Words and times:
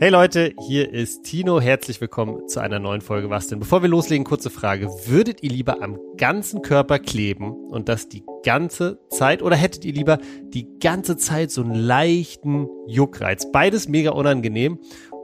Hey 0.00 0.10
Leute, 0.10 0.52
hier 0.64 0.94
ist 0.94 1.24
Tino. 1.24 1.60
Herzlich 1.60 2.00
willkommen 2.00 2.46
zu 2.46 2.60
einer 2.60 2.78
neuen 2.78 3.00
Folge 3.00 3.30
Was 3.30 3.48
denn? 3.48 3.58
Bevor 3.58 3.82
wir 3.82 3.88
loslegen, 3.88 4.24
kurze 4.24 4.48
Frage. 4.48 4.86
Würdet 5.06 5.42
ihr 5.42 5.50
lieber 5.50 5.82
am 5.82 5.98
ganzen 6.16 6.62
Körper 6.62 7.00
kleben 7.00 7.50
und 7.50 7.88
das 7.88 8.08
die 8.08 8.22
ganze 8.44 9.00
Zeit 9.10 9.42
oder 9.42 9.56
hättet 9.56 9.84
ihr 9.84 9.92
lieber 9.92 10.18
die 10.44 10.68
ganze 10.78 11.16
Zeit 11.16 11.50
so 11.50 11.62
einen 11.62 11.74
leichten 11.74 12.68
Juckreiz? 12.86 13.50
Beides 13.50 13.88
mega 13.88 14.12
unangenehm. 14.12 14.78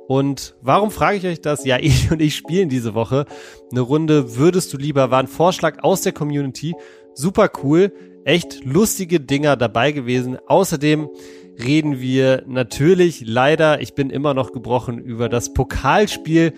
Und 0.09 0.57
warum 0.61 0.91
frage 0.91 1.19
ich 1.19 1.27
euch 1.27 1.41
das? 1.41 1.65
Ja, 1.65 1.79
ich 1.81 2.11
und 2.11 2.21
ich 2.21 2.35
spielen 2.35 2.69
diese 2.69 2.95
Woche 2.95 3.27
eine 3.71 3.81
Runde 3.81 4.37
Würdest 4.37 4.73
du 4.73 4.77
lieber? 4.77 5.13
War 5.13 5.21
ein 5.21 5.29
Vorschlag 5.29 5.85
aus 5.85 6.01
der 6.01 6.13
Community. 6.13 6.75
Super 7.15 7.49
cool. 7.63 7.93
Echt 8.25 8.65
lustige 8.65 9.21
Dinger 9.21 9.57
dabei 9.57 9.93
gewesen. 9.93 10.37
Außerdem 10.49 11.11
reden 11.63 12.01
wir 12.01 12.43
natürlich 12.47 13.23
leider, 13.27 13.81
ich 13.81 13.95
bin 13.95 14.11
immer 14.11 14.35
noch 14.35 14.53
gebrochen, 14.53 14.99
über 14.99 15.29
das 15.29 15.53
Pokalspiel 15.53 16.53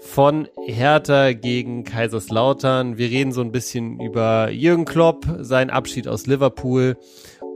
von 0.00 0.48
Hertha 0.66 1.32
gegen 1.32 1.84
Kaiserslautern. 1.84 2.98
Wir 2.98 3.10
reden 3.10 3.32
so 3.32 3.40
ein 3.42 3.52
bisschen 3.52 4.00
über 4.00 4.50
Jürgen 4.50 4.84
Klopp, 4.84 5.26
seinen 5.40 5.70
Abschied 5.70 6.08
aus 6.08 6.26
Liverpool 6.26 6.96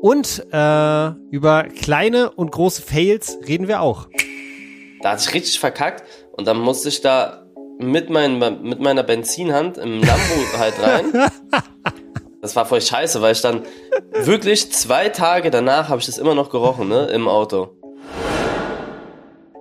und 0.03 0.47
äh, 0.53 1.11
über 1.31 1.65
kleine 1.65 2.31
und 2.31 2.53
große 2.53 2.83
Fails 2.83 3.39
reden 3.49 3.69
wir 3.69 3.81
auch. 3.81 4.09
Da 5.03 5.13
hat 5.13 5.21
sich 5.21 5.35
richtig 5.35 5.59
verkackt 5.59 6.05
und 6.33 6.47
dann 6.47 6.59
musste 6.59 6.89
ich 6.89 7.01
da 7.01 7.47
mit, 7.79 8.11
mein, 8.11 8.39
mit 8.63 8.81
meiner 8.81 9.03
Benzinhand 9.03 9.79
im 9.79 10.01
Lambo 10.01 10.59
halt 10.59 10.75
rein. 10.81 11.13
Das 12.45 12.55
war 12.57 12.67
voll 12.67 12.83
scheiße, 12.83 13.23
weil 13.23 13.33
ich 13.33 13.41
dann 13.41 13.63
wirklich 14.13 14.71
zwei 14.71 15.09
Tage 15.09 15.51
danach 15.51 15.89
habe 15.89 16.01
ich 16.01 16.05
das 16.05 16.19
immer 16.19 16.35
noch 16.35 16.51
gerochen, 16.51 16.89
ne, 16.91 17.07
im 17.07 17.27
Auto. 17.27 17.71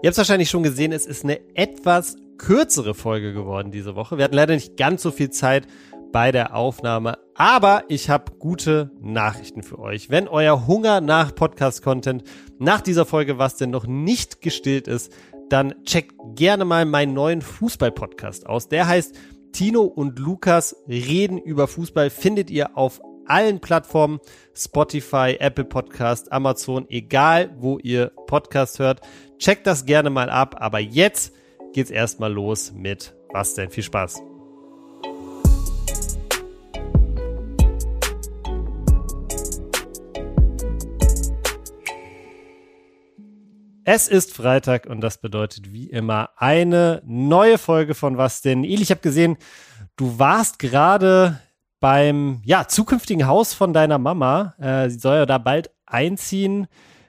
Ihr 0.02 0.08
habt 0.08 0.12
es 0.12 0.18
wahrscheinlich 0.18 0.50
schon 0.50 0.64
gesehen, 0.64 0.92
es 0.92 1.06
ist 1.06 1.24
eine 1.24 1.40
etwas 1.56 2.18
kürzere 2.38 2.94
Folge 2.94 3.32
geworden 3.32 3.72
diese 3.72 3.96
Woche. 3.96 4.18
Wir 4.18 4.26
hatten 4.26 4.36
leider 4.36 4.54
nicht 4.54 4.76
ganz 4.76 5.02
so 5.02 5.12
viel 5.12 5.30
Zeit 5.30 5.66
bei 6.12 6.34
der 6.34 6.58
Aufnahme, 6.58 7.20
aber 7.36 7.86
ich 7.88 8.10
habe 8.10 8.34
gute 8.38 8.92
Nachrichten 9.00 9.64
für 9.64 9.80
euch. 9.80 10.10
Wenn 10.10 10.28
euer 10.28 10.68
Hunger 10.68 11.00
nach 11.00 11.34
Podcast-Content 11.34 12.26
nach 12.60 12.82
dieser 12.82 13.06
Folge 13.06 13.38
was 13.38 13.56
denn 13.56 13.70
noch 13.70 13.88
nicht 13.88 14.42
gestillt 14.42 14.90
ist, 14.90 15.10
dann 15.48 15.74
checkt 15.86 16.16
gerne 16.36 16.66
mal 16.66 16.84
meinen 16.84 17.14
neuen 17.14 17.42
Fußball-Podcast 17.42 18.46
aus. 18.46 18.68
Der 18.68 18.88
heißt 18.88 19.16
Tino 19.54 19.84
und 19.84 20.20
Lukas 20.20 20.76
reden 20.88 21.38
über 21.38 21.68
Fußball 21.68 22.10
findet 22.10 22.50
ihr 22.50 22.78
auf 22.78 23.02
allen 23.26 23.62
Plattformen, 23.62 24.20
Spotify, 24.54 25.38
Apple 25.40 25.64
Podcast, 25.64 26.32
Amazon, 26.32 26.86
egal 26.90 27.56
wo 27.60 27.80
ihr 27.80 28.12
Podcast 28.28 28.80
hört. 28.80 29.02
Checkt 29.38 29.66
das 29.66 29.86
gerne 29.86 30.10
mal 30.10 30.30
ab, 30.30 30.56
aber 30.60 30.80
jetzt 30.80 31.34
geht's 31.72 31.92
erstmal 31.92 32.34
los 32.34 32.74
mit 32.74 33.16
was 33.30 33.56
denn? 33.56 33.70
Viel 33.70 33.84
Spaß. 33.84 34.33
Es 43.86 44.08
ist 44.08 44.34
Freitag 44.34 44.86
und 44.86 45.02
das 45.02 45.18
bedeutet 45.18 45.74
wie 45.74 45.90
immer 45.90 46.30
eine 46.38 47.02
neue 47.06 47.58
Folge 47.58 47.96
von 47.96 48.18
Was 48.18 48.42
denn? 48.42 48.64
Il, 48.64 48.82
ich 48.82 48.92
habe 48.92 49.02
gesehen, 49.02 49.36
du 49.98 50.18
warst 50.18 50.58
gerade 50.58 51.42
beim 51.82 52.42
ja, 52.46 52.66
zukünftigen 52.66 53.28
Haus 53.28 53.54
von 53.54 53.74
deiner 53.74 53.98
Mama. 53.98 54.56
Äh, 54.58 54.90
sie 54.90 55.00
soll 55.00 55.18
ja 55.18 55.26
da 55.26 55.38
bald 55.38 55.70
einziehen. 55.86 56.68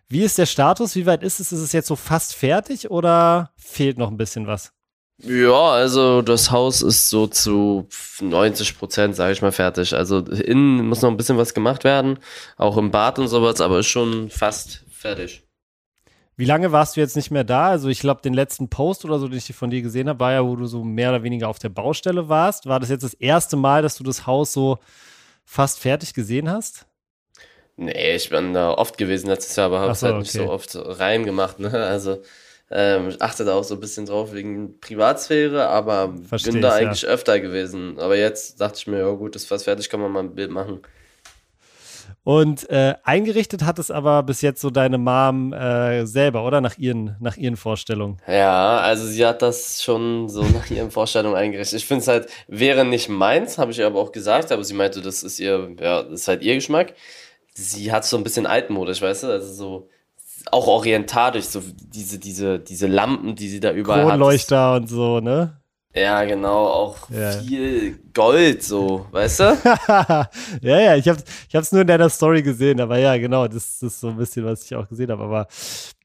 Wie 0.09 0.23
ist 0.23 0.37
der 0.37 0.47
Status? 0.47 0.97
Wie 0.97 1.07
weit 1.07 1.23
ist 1.23 1.39
es? 1.39 1.53
Ist 1.53 1.61
es 1.61 1.73
jetzt 1.73 1.87
so 1.87 1.95
fast 1.95 2.35
fertig 2.35 2.91
oder 2.91 3.53
fehlt 3.57 3.97
noch 3.97 4.11
ein 4.11 4.17
bisschen 4.17 4.49
was? 4.49 4.73
Ja, 5.19 5.71
also 5.71 6.23
das 6.23 6.51
Haus 6.51 6.83
ist 6.83 7.09
so 7.09 7.29
zu 7.29 7.87
90 8.21 8.77
Prozent, 8.77 9.15
sage 9.15 9.33
ich 9.33 9.43
mal, 9.43 9.53
fertig. 9.53 9.95
Also 9.95 10.19
innen 10.19 10.89
muss 10.89 11.03
noch 11.03 11.11
ein 11.11 11.17
bisschen 11.17 11.39
was 11.39 11.55
gemacht 11.55 11.85
werden, 11.85 12.19
auch 12.57 12.77
im 12.77 12.91
Bad 12.91 13.21
und 13.21 13.29
sowas, 13.29 13.61
aber 13.61 13.79
ist 13.79 13.87
schon 13.87 14.29
fast 14.29 14.85
fertig. 14.91 15.44
Wie 16.37 16.45
lange 16.45 16.73
warst 16.73 16.97
du 16.97 17.01
jetzt 17.01 17.15
nicht 17.15 17.31
mehr 17.31 17.45
da? 17.45 17.69
Also 17.69 17.89
ich 17.89 18.01
glaube, 18.01 18.23
den 18.23 18.35
letzten 18.35 18.69
Post 18.69 19.05
oder 19.05 19.19
so, 19.19 19.29
den 19.29 19.39
ich 19.39 19.55
von 19.55 19.71
dir 19.71 19.83
gesehen 19.83 20.09
habe, 20.09 20.19
war 20.21 20.33
ja, 20.33 20.45
wo 20.45 20.57
du 20.57 20.67
so 20.67 20.83
mehr 20.83 21.11
oder 21.11 21.23
weniger 21.23 21.49
auf 21.49 21.61
der 21.61 21.69
Baustelle 21.69 22.29
warst. 22.29 22.67
War 22.67 22.81
das 22.81 22.91
jetzt 22.91 23.05
das 23.05 23.15
erste 23.15 23.57
Mal, 23.57 23.83
dass 23.83 23.97
du 23.97 24.03
das 24.03 24.27
Haus 24.27 24.53
so 24.53 24.79
fast 25.45 25.79
fertig 25.79 26.13
gesehen 26.13 26.51
hast? 26.51 26.87
Nee, 27.77 28.17
ich 28.17 28.31
bin 28.31 28.53
da 28.53 28.73
oft 28.73 28.99
gewesen 28.99 29.29
letztes 29.29 29.57
Jahr, 29.57 29.67
aber 29.67 29.81
habe 29.81 29.93
es 29.93 30.01
so, 30.01 30.07
halt 30.07 30.19
nicht 30.19 30.35
okay. 30.35 30.47
so 30.47 30.51
oft 30.51 30.77
rein 31.01 31.25
gemacht. 31.25 31.59
Ne? 31.61 31.71
Also 31.73 32.23
ähm, 32.71 33.09
ich 33.09 33.23
achte 33.23 33.45
da 33.45 33.55
auch 33.55 33.65
so 33.65 33.75
ein 33.75 33.81
bisschen 33.81 34.07
drauf 34.07 34.33
wegen 34.33 34.81
Privatsphäre, 34.81 35.69
aber 35.69 36.15
Versteh 36.29 36.53
bin 36.53 36.63
da 36.63 36.73
eigentlich 36.73 37.03
ja. 37.03 37.09
öfter 37.09 37.39
gewesen. 37.41 37.99
Aber 37.99 38.17
jetzt 38.17 38.61
dachte 38.61 38.79
ich 38.79 38.87
mir, 38.87 38.99
ja 38.99 39.11
gut, 39.11 39.37
ist 39.37 39.47
fast 39.47 39.65
fertig, 39.65 39.89
kann 39.89 40.01
man 40.01 40.11
mal 40.11 40.21
ein 40.21 40.35
Bild 40.35 40.51
machen. 40.51 40.81
Und 42.25 42.71
äh, 42.71 42.95
eingerichtet 43.05 43.65
hat 43.65 43.79
es 43.79 43.91
aber 43.91 44.23
bis 44.23 44.41
jetzt 44.41 44.63
so 44.63 44.71
deine 44.71 44.97
Mom 44.97 45.53
äh, 45.53 46.07
selber, 46.07 46.47
oder? 46.47 46.63
Nach 46.63 46.79
ihren, 46.79 47.17
nach 47.21 47.37
ihren 47.37 47.57
Vorstellungen. 47.57 48.17
Ja, 48.27 48.79
also 48.79 49.07
sie 49.07 49.27
hat 49.27 49.43
das 49.43 49.83
schon 49.83 50.31
so 50.31 50.43
nach 50.43 50.71
ihren 50.71 50.91
Vorstellungen 50.91 51.37
eingerichtet. 51.37 51.79
Ich 51.79 51.87
finde 51.87 52.01
es 52.01 52.09
halt, 52.09 52.29
wäre 52.49 52.87
nicht 52.87 53.11
meins, 53.11 53.59
habe 53.59 53.73
ich 53.73 53.79
ihr 53.79 53.87
aber 53.87 54.01
auch 54.01 54.11
gesagt, 54.11 54.53
aber 54.53 54.65
sie 54.65 54.73
meinte, 54.73 55.03
das 55.03 55.23
ist 55.23 55.39
ihr, 55.39 55.77
ja, 55.79 56.03
das 56.03 56.23
ist 56.23 56.29
halt 56.29 56.43
ihr 56.43 56.55
Geschmack. 56.55 56.95
Sie 57.53 57.93
hat 57.93 58.07
so 58.07 58.17
ein 58.17 58.25
bisschen 58.25 58.47
altmodisch, 58.47 59.03
weißt 59.03 59.25
du? 59.25 59.27
Also 59.29 59.53
so 59.53 59.89
auch 60.51 60.67
orientalisch, 60.67 61.45
so 61.45 61.63
diese, 61.63 62.19
diese, 62.19 62.59
diese 62.59 62.87
Lampen, 62.87 63.35
die 63.35 63.49
sie 63.49 63.61
da 63.61 63.73
überall 63.73 64.07
Kronleuchter 64.07 64.73
hat. 64.73 64.83
und 64.83 64.89
so, 64.89 65.21
ne? 65.21 65.61
Ja, 65.97 66.25
genau, 66.25 66.67
auch 66.67 67.09
ja. 67.09 67.31
viel 67.31 68.01
Gold, 68.13 68.65
so, 68.65 69.07
weißt 69.13 69.41
du? 69.41 69.45
ja, 69.87 70.29
ja, 70.61 70.97
ich 70.97 71.09
hab's, 71.09 71.23
ich 71.49 71.55
hab's 71.55 71.71
nur 71.71 71.83
in 71.83 71.87
deiner 71.87 72.11
Story 72.11 72.43
gesehen, 72.43 72.81
aber 72.81 72.99
ja, 72.99 73.17
genau, 73.17 73.47
das, 73.47 73.79
das 73.79 73.93
ist 73.95 74.01
so 74.01 74.09
ein 74.09 74.17
bisschen, 74.17 74.45
was 74.45 74.65
ich 74.65 74.75
auch 74.75 74.89
gesehen 74.89 75.13
habe. 75.13 75.23
Aber 75.23 75.47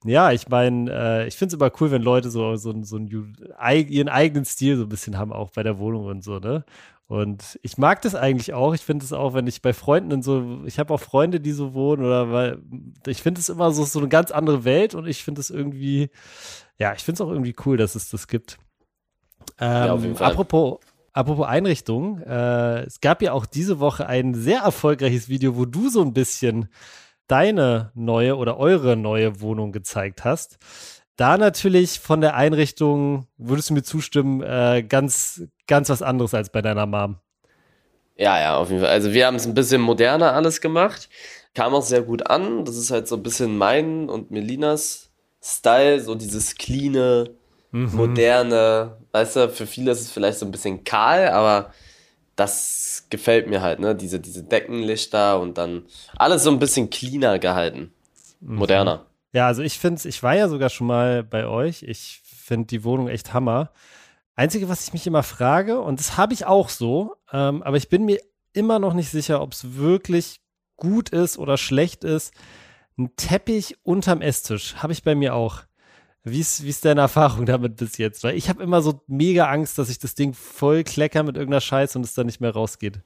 ja, 0.04 0.32
ich 0.32 0.48
meine, 0.48 0.92
äh, 0.92 1.28
ich 1.28 1.38
find's 1.38 1.56
immer 1.56 1.72
cool, 1.82 1.90
wenn 1.90 2.04
Leute 2.04 2.30
so, 2.30 2.56
so, 2.56 2.72
so 2.84 2.98
einen, 2.98 3.08
ihren 3.10 4.10
eigenen 4.10 4.46
Stil 4.46 4.78
so 4.78 4.84
ein 4.84 4.90
bisschen 4.90 5.18
haben, 5.18 5.34
auch 5.34 5.50
bei 5.50 5.64
der 5.64 5.80
Wohnung 5.80 6.06
und 6.06 6.24
so, 6.24 6.38
ne? 6.38 6.64
Und 7.08 7.58
ich 7.64 7.80
mag 7.80 8.04
das 8.04 8.14
eigentlich 8.14 8.54
auch. 8.54 8.76
Ich 8.76 8.82
finde 8.82 9.04
es 9.04 9.14
auch, 9.14 9.34
wenn 9.34 9.48
ich 9.48 9.64
bei 9.64 9.74
Freunden 9.74 10.14
und 10.14 10.22
so, 10.22 10.62
ich 10.68 10.78
habe 10.78 10.94
auch 10.94 11.00
Freunde, 11.00 11.40
die 11.40 11.52
so 11.52 11.74
wohnen, 11.74 12.06
oder 12.06 12.32
weil 12.32 12.60
ich 13.08 13.24
finde 13.24 13.42
es 13.42 13.50
immer 13.50 13.72
so, 13.72 13.84
so 13.86 13.98
eine 13.98 14.10
ganz 14.10 14.30
andere 14.30 14.64
Welt 14.64 14.94
und 14.94 15.08
ich 15.08 15.24
finde 15.24 15.42
es 15.42 15.50
irgendwie, 15.50 16.12
ja, 16.78 16.94
ich 16.94 17.04
finde 17.04 17.24
es 17.24 17.28
auch 17.28 17.32
irgendwie 17.32 17.56
cool, 17.66 17.78
dass 17.78 17.96
es 17.96 18.12
das 18.12 18.28
gibt. 18.28 18.60
Ähm, 19.60 20.16
ja. 20.16 20.26
Apropos, 20.26 20.80
apropos 21.14 21.48
Einrichtung, 21.48 22.22
äh, 22.22 22.84
es 22.84 23.02
gab 23.02 23.22
ja 23.22 23.34
auch 23.34 23.46
diese 23.46 23.80
Woche 23.80 24.08
ein 24.08 24.34
sehr 24.34 24.62
erfolgreiches 24.62 25.30
Video, 25.30 25.58
wo 25.58 25.66
du 25.66 25.90
so 25.90 26.02
ein 26.02 26.14
bisschen 26.14 26.70
deine 27.28 27.92
neue 27.94 28.36
oder 28.38 28.58
eure 28.58 28.96
neue 28.96 29.42
Wohnung 29.42 29.72
gezeigt 29.72 30.26
hast. 30.26 30.58
Da 31.16 31.38
natürlich 31.38 32.00
von 32.00 32.22
der 32.22 32.36
Einrichtung, 32.36 33.28
würdest 33.38 33.70
du 33.70 33.74
mir 33.74 33.84
zustimmen, 33.84 34.42
äh, 34.42 34.84
ganz, 34.88 35.44
ganz 35.68 35.90
was 35.90 36.02
anderes 36.02 36.34
als 36.34 36.50
bei 36.50 36.62
deiner 36.62 36.86
Mom. 36.86 37.18
Ja, 38.16 38.40
ja, 38.40 38.58
auf 38.58 38.70
jeden 38.70 38.82
Fall. 38.82 38.90
Also 38.90 39.14
wir 39.14 39.28
haben 39.28 39.36
es 39.36 39.46
ein 39.46 39.54
bisschen 39.54 39.82
moderner 39.82 40.34
alles 40.34 40.62
gemacht. 40.62 41.10
Kam 41.54 41.74
auch 41.74 41.84
sehr 41.84 42.02
gut 42.02 42.28
an. 42.28 42.66
Das 42.66 42.78
ist 42.78 42.92
halt 42.92 43.08
so 43.08 43.16
ein 43.16 43.24
bisschen 43.24 43.58
mein 43.58 44.10
und 44.10 44.32
Melinas 44.32 45.10
Style, 45.42 46.02
so 46.02 46.16
dieses 46.16 46.56
cleane, 46.56 47.32
mhm. 47.72 47.96
moderne, 47.96 48.98
weißt 49.12 49.36
du, 49.36 49.50
für 49.50 49.68
viele 49.68 49.92
ist 49.92 50.02
es 50.02 50.12
vielleicht 50.12 50.40
so 50.40 50.46
ein 50.46 50.52
bisschen 50.52 50.84
kahl, 50.84 51.30
aber 51.30 51.74
das 52.36 53.08
gefällt 53.10 53.48
mir 53.48 53.62
halt, 53.62 53.80
ne? 53.80 53.96
Diese, 53.96 54.20
diese 54.20 54.44
Deckenlichter 54.44 55.40
und 55.40 55.58
dann 55.58 55.84
alles 56.16 56.44
so 56.44 56.52
ein 56.52 56.60
bisschen 56.60 56.90
cleaner 56.90 57.40
gehalten. 57.40 57.92
Mhm. 58.40 58.56
Moderner. 58.56 59.06
Ja, 59.34 59.48
also 59.48 59.62
ich 59.62 59.78
finde 59.78 60.08
ich 60.08 60.24
war 60.24 60.36
ja 60.36 60.48
sogar 60.48 60.70
schon 60.70 60.88
mal 60.88 61.24
bei 61.24 61.46
euch. 61.46 61.84
Ich 61.84 62.22
finde 62.24 62.68
die 62.68 62.84
Wohnung 62.84 63.10
echt 63.10 63.34
Hammer. 63.34 63.72
Einzige, 64.36 64.70
was 64.70 64.88
ich 64.88 64.94
mich 64.94 65.06
immer 65.06 65.22
frage, 65.22 65.82
und 65.82 66.00
das 66.00 66.18
habe 66.18 66.34
ich 66.34 66.46
auch 66.46 66.70
so, 66.70 67.16
ähm, 67.34 67.62
aber 67.62 67.76
ich 67.76 67.90
bin 67.90 68.06
mir 68.06 68.20
immer 68.54 68.80
noch 68.80 68.94
nicht 68.94 69.10
sicher, 69.10 69.42
ob 69.42 69.52
es 69.52 69.76
wirklich 69.76 70.40
gut 70.78 71.10
ist 71.10 71.38
oder 71.38 71.58
schlecht 71.58 72.04
ist. 72.04 72.34
Ein 72.98 73.16
Teppich 73.18 73.78
unterm 73.84 74.22
Esstisch 74.22 74.76
habe 74.76 74.94
ich 74.94 75.04
bei 75.04 75.14
mir 75.14 75.36
auch. 75.36 75.64
Wie 76.24 76.40
ist, 76.40 76.64
wie 76.64 76.70
ist 76.70 76.84
deine 76.84 77.02
Erfahrung 77.02 77.46
damit 77.46 77.78
bis 77.78 77.98
jetzt? 77.98 78.24
Weil 78.24 78.36
ich 78.36 78.50
habe 78.50 78.62
immer 78.62 78.82
so 78.82 79.02
mega 79.08 79.50
Angst, 79.50 79.78
dass 79.78 79.90
ich 79.90 80.00
das 80.00 80.16
Ding 80.16 80.34
voll 80.34 80.84
klecker 80.84 81.24
mit 81.24 81.38
irgendeiner 81.38 81.62
Scheiße 81.62 81.98
und 81.98 82.04
es 82.04 82.14
dann 82.14 82.26
nicht 82.26 82.42
mehr 82.42 82.52
rausgeht. 82.52 83.00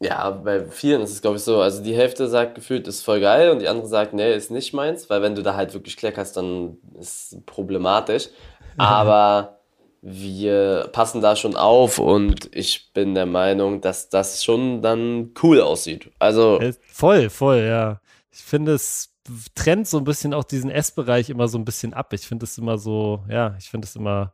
Ja, 0.00 0.30
bei 0.30 0.64
vielen 0.66 1.00
ist 1.00 1.10
es, 1.10 1.22
glaube 1.22 1.38
ich, 1.38 1.42
so. 1.42 1.60
Also 1.60 1.82
die 1.82 1.96
Hälfte 1.96 2.28
sagt 2.28 2.54
gefühlt, 2.54 2.86
ist 2.86 3.02
voll 3.02 3.20
geil 3.20 3.50
und 3.50 3.60
die 3.60 3.68
andere 3.68 3.88
sagt, 3.88 4.12
nee, 4.14 4.32
ist 4.32 4.50
nicht 4.50 4.72
meins, 4.72 5.10
weil 5.10 5.22
wenn 5.22 5.34
du 5.34 5.42
da 5.42 5.54
halt 5.54 5.74
wirklich 5.74 5.96
kleckerst, 5.96 6.36
dann 6.36 6.76
ist 7.00 7.32
es 7.32 7.38
problematisch. 7.46 8.28
Aber 8.76 9.58
wir 10.00 10.88
passen 10.92 11.20
da 11.20 11.34
schon 11.34 11.56
auf 11.56 11.98
und 11.98 12.54
ich 12.54 12.92
bin 12.92 13.16
der 13.16 13.26
Meinung, 13.26 13.80
dass 13.80 14.08
das 14.08 14.44
schon 14.44 14.82
dann 14.82 15.32
cool 15.42 15.60
aussieht. 15.60 16.10
Also. 16.20 16.60
Voll, 16.86 17.28
voll, 17.28 17.64
ja. 17.68 18.00
Ich 18.30 18.42
finde 18.42 18.74
es 18.74 19.16
trennt 19.54 19.86
so 19.86 19.98
ein 19.98 20.04
bisschen 20.04 20.34
auch 20.34 20.44
diesen 20.44 20.70
Essbereich 20.70 21.30
immer 21.30 21.48
so 21.48 21.58
ein 21.58 21.64
bisschen 21.64 21.94
ab. 21.94 22.12
Ich 22.12 22.26
finde 22.26 22.44
es 22.44 22.58
immer 22.58 22.78
so, 22.78 23.24
ja, 23.28 23.54
ich 23.58 23.70
finde 23.70 23.86
es 23.86 23.96
immer, 23.96 24.32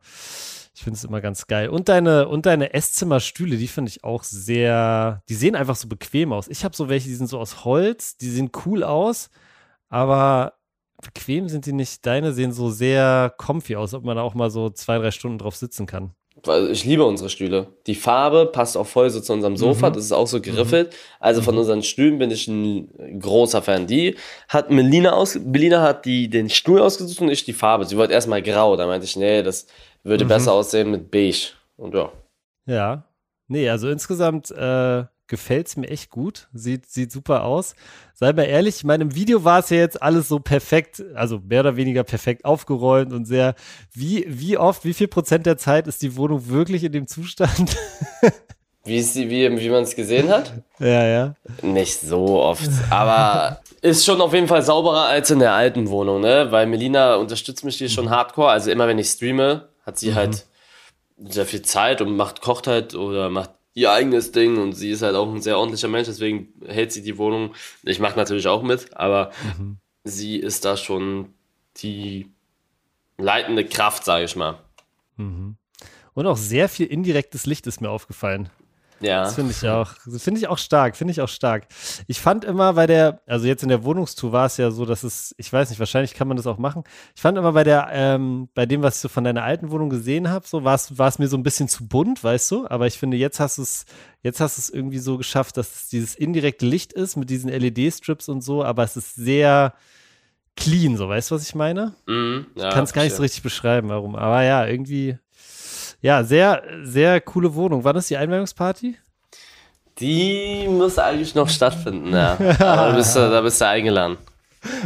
ich 0.73 0.83
finde 0.83 0.97
es 0.97 1.03
immer 1.03 1.21
ganz 1.21 1.47
geil. 1.47 1.69
Und 1.69 1.89
deine, 1.89 2.27
und 2.27 2.45
deine 2.45 2.73
Esszimmerstühle, 2.73 3.57
die 3.57 3.67
finde 3.67 3.89
ich 3.89 4.03
auch 4.03 4.23
sehr, 4.23 5.23
die 5.29 5.35
sehen 5.35 5.55
einfach 5.55 5.75
so 5.75 5.87
bequem 5.87 6.33
aus. 6.33 6.47
Ich 6.47 6.63
habe 6.65 6.75
so 6.75 6.89
welche, 6.89 7.09
die 7.09 7.15
sind 7.15 7.27
so 7.27 7.39
aus 7.39 7.65
Holz, 7.65 8.17
die 8.17 8.29
sehen 8.29 8.51
cool 8.65 8.83
aus, 8.83 9.29
aber 9.89 10.53
bequem 11.01 11.49
sind 11.49 11.65
die 11.65 11.73
nicht. 11.73 12.05
Deine 12.05 12.33
sehen 12.33 12.51
so 12.51 12.69
sehr 12.69 13.33
comfy 13.37 13.75
aus, 13.75 13.93
ob 13.93 14.03
man 14.03 14.17
da 14.17 14.23
auch 14.23 14.33
mal 14.33 14.49
so 14.49 14.69
zwei, 14.69 14.97
drei 14.97 15.11
Stunden 15.11 15.37
drauf 15.37 15.55
sitzen 15.55 15.85
kann. 15.85 16.13
Ich 16.71 16.85
liebe 16.85 17.05
unsere 17.05 17.29
Stühle. 17.29 17.67
Die 17.87 17.95
Farbe 17.95 18.45
passt 18.45 18.77
auch 18.77 18.87
voll 18.87 19.09
so 19.09 19.19
zu 19.19 19.33
unserem 19.33 19.57
Sofa. 19.57 19.89
Mhm. 19.89 19.93
Das 19.93 20.05
ist 20.05 20.11
auch 20.11 20.27
so 20.27 20.41
geriffelt. 20.41 20.95
Also 21.19 21.41
von 21.41 21.55
mhm. 21.55 21.59
unseren 21.59 21.83
Stühlen 21.83 22.17
bin 22.17 22.31
ich 22.31 22.47
ein 22.47 23.19
großer 23.19 23.61
Fan. 23.61 23.87
Die 23.87 24.15
hat 24.47 24.69
Melina 24.69 25.13
aus, 25.13 25.35
Melina 25.35 25.81
hat 25.81 26.05
die, 26.05 26.29
den 26.29 26.49
Stuhl 26.49 26.81
ausgesucht 26.81 27.21
und 27.21 27.29
ich 27.29 27.45
die 27.45 27.53
Farbe. 27.53 27.85
Sie 27.85 27.97
wollte 27.97 28.13
erstmal 28.13 28.41
grau. 28.41 28.75
Da 28.75 28.85
meinte 28.87 29.05
ich, 29.05 29.15
nee, 29.15 29.43
das 29.43 29.67
würde 30.03 30.25
mhm. 30.25 30.29
besser 30.29 30.53
aussehen 30.53 30.91
mit 30.91 31.11
beige. 31.11 31.53
Und 31.77 31.93
ja. 31.93 32.11
Ja. 32.65 33.03
Nee, 33.47 33.69
also 33.69 33.89
insgesamt, 33.89 34.51
äh, 34.51 35.03
gefällt 35.27 35.67
es 35.67 35.77
mir 35.77 35.87
echt 35.87 36.09
gut. 36.09 36.47
Sieht, 36.53 36.89
sieht 36.89 37.11
super 37.11 37.43
aus. 37.43 37.75
Sei 38.13 38.31
mal 38.33 38.43
ehrlich, 38.43 38.81
in 38.81 38.87
meinem 38.87 39.15
Video 39.15 39.43
war 39.43 39.59
es 39.59 39.69
ja 39.69 39.77
jetzt 39.77 40.01
alles 40.01 40.27
so 40.27 40.39
perfekt, 40.39 41.03
also 41.15 41.39
mehr 41.39 41.61
oder 41.61 41.75
weniger 41.75 42.03
perfekt 42.03 42.45
aufgeräumt 42.45 43.13
und 43.13 43.25
sehr, 43.25 43.55
wie, 43.93 44.25
wie 44.27 44.57
oft, 44.57 44.85
wie 44.85 44.93
viel 44.93 45.07
Prozent 45.07 45.45
der 45.45 45.57
Zeit 45.57 45.87
ist 45.87 46.01
die 46.01 46.15
Wohnung 46.15 46.47
wirklich 46.47 46.83
in 46.83 46.91
dem 46.91 47.07
Zustand? 47.07 47.75
wie, 48.85 49.03
wie, 49.03 49.59
wie 49.59 49.69
man 49.69 49.83
es 49.83 49.95
gesehen 49.95 50.29
hat? 50.29 50.53
Ja, 50.79 51.05
ja. 51.05 51.35
Nicht 51.61 51.99
so 51.99 52.41
oft, 52.41 52.69
aber 52.89 53.61
ist 53.81 54.05
schon 54.05 54.21
auf 54.21 54.33
jeden 54.33 54.47
Fall 54.47 54.61
sauberer 54.61 55.05
als 55.05 55.29
in 55.31 55.39
der 55.39 55.53
alten 55.53 55.89
Wohnung, 55.89 56.21
ne? 56.21 56.47
Weil 56.51 56.65
Melina 56.67 57.15
unterstützt 57.15 57.63
mich 57.63 57.77
hier 57.77 57.89
schon 57.89 58.09
hardcore. 58.09 58.49
Also 58.49 58.71
immer 58.71 58.87
wenn 58.87 58.97
ich 58.97 59.07
streame, 59.07 59.69
hat 59.85 59.99
sie 59.99 60.11
mhm. 60.11 60.15
halt 60.15 60.45
sehr 61.17 61.45
viel 61.45 61.61
Zeit 61.61 62.01
und 62.01 62.15
macht, 62.15 62.41
kocht 62.41 62.67
halt 62.67 62.95
oder 62.95 63.29
macht 63.29 63.51
ihr 63.75 63.91
eigenes 63.91 64.31
Ding 64.31 64.57
und 64.57 64.73
sie 64.73 64.89
ist 64.89 65.03
halt 65.03 65.15
auch 65.15 65.31
ein 65.31 65.41
sehr 65.41 65.59
ordentlicher 65.59 65.89
Mensch, 65.89 66.07
deswegen 66.07 66.53
hält 66.65 66.91
sie 66.91 67.03
die 67.03 67.17
Wohnung. 67.17 67.53
Ich 67.83 67.99
mache 67.99 68.17
natürlich 68.17 68.47
auch 68.47 68.63
mit, 68.63 68.97
aber 68.97 69.31
mhm. 69.59 69.77
sie 70.03 70.37
ist 70.37 70.65
da 70.65 70.77
schon 70.77 71.33
die 71.77 72.31
leitende 73.17 73.65
Kraft, 73.65 74.05
sage 74.05 74.25
ich 74.25 74.35
mal. 74.35 74.59
Mhm. 75.17 75.57
Und 76.13 76.25
auch 76.25 76.37
sehr 76.37 76.69
viel 76.69 76.87
indirektes 76.87 77.45
Licht 77.45 77.67
ist 77.67 77.81
mir 77.81 77.89
aufgefallen. 77.89 78.49
Ja. 78.99 79.23
Das 79.23 79.35
finde 79.35 79.51
ich 79.51 79.67
auch, 79.67 79.91
finde 80.17 80.39
ich 80.39 80.47
auch 80.47 80.57
stark, 80.57 80.95
finde 80.95 81.11
ich 81.11 81.21
auch 81.21 81.29
stark. 81.29 81.67
Ich 82.07 82.21
fand 82.21 82.45
immer 82.45 82.73
bei 82.73 82.87
der, 82.87 83.21
also 83.27 83.45
jetzt 83.45 83.63
in 83.63 83.69
der 83.69 83.83
Wohnungstour 83.83 84.31
war 84.31 84.45
es 84.45 84.57
ja 84.57 84.71
so, 84.71 84.85
dass 84.85 85.03
es, 85.03 85.35
ich 85.37 85.51
weiß 85.51 85.69
nicht, 85.69 85.79
wahrscheinlich 85.79 86.13
kann 86.13 86.27
man 86.27 86.37
das 86.37 86.47
auch 86.47 86.57
machen. 86.57 86.83
Ich 87.15 87.21
fand 87.21 87.37
immer 87.37 87.51
bei 87.51 87.63
der, 87.63 87.89
ähm, 87.91 88.49
bei 88.53 88.65
dem, 88.65 88.81
was 88.81 88.95
ich 88.95 89.01
so 89.01 89.09
von 89.09 89.23
deiner 89.23 89.43
alten 89.43 89.71
Wohnung 89.71 89.89
gesehen 89.89 90.29
habe, 90.29 90.47
so 90.47 90.63
war 90.63 90.75
es, 90.75 90.97
war 90.97 91.07
es 91.07 91.19
mir 91.19 91.27
so 91.27 91.37
ein 91.37 91.43
bisschen 91.43 91.67
zu 91.67 91.87
bunt, 91.87 92.23
weißt 92.23 92.49
du? 92.51 92.67
Aber 92.67 92.87
ich 92.87 92.97
finde, 92.97 93.17
jetzt 93.17 93.39
hast 93.39 93.57
du 93.57 93.63
es, 93.63 93.85
jetzt 94.23 94.39
hast 94.39 94.57
du 94.57 94.61
es 94.61 94.69
irgendwie 94.69 94.99
so 94.99 95.17
geschafft, 95.17 95.57
dass 95.57 95.75
es 95.75 95.89
dieses 95.89 96.15
indirekte 96.15 96.65
Licht 96.65 96.93
ist 96.93 97.15
mit 97.15 97.29
diesen 97.29 97.49
LED-Strips 97.49 98.29
und 98.29 98.41
so, 98.41 98.63
aber 98.63 98.83
es 98.83 98.95
ist 98.95 99.15
sehr 99.15 99.73
clean, 100.55 100.95
so, 100.95 101.09
weißt 101.09 101.31
du, 101.31 101.35
was 101.35 101.43
ich 101.43 101.55
meine? 101.55 101.95
Mm, 102.07 102.45
ja, 102.55 102.69
ich 102.69 102.73
kann 102.73 102.85
es 102.85 102.93
gar 102.93 103.03
nicht 103.03 103.15
so 103.15 103.21
richtig 103.21 103.43
beschreiben, 103.43 103.89
warum. 103.89 104.15
Aber 104.15 104.41
ja, 104.43 104.65
irgendwie 104.65 105.17
ja, 106.01 106.23
sehr, 106.23 106.63
sehr 106.83 107.21
coole 107.21 107.55
Wohnung. 107.55 107.83
Wann 107.83 107.95
ist 107.95 108.09
die 108.09 108.17
Einweihungsparty? 108.17 108.97
Die 109.99 110.67
muss 110.67 110.99
eigentlich 110.99 111.35
noch 111.35 111.47
stattfinden, 111.47 112.13
ja. 112.13 112.33
Aber 112.33 112.57
da 112.57 112.91
bist, 112.95 113.15
du, 113.15 113.19
da 113.19 113.41
bist 113.41 113.61
du 113.61 113.67
eingeladen. 113.67 114.17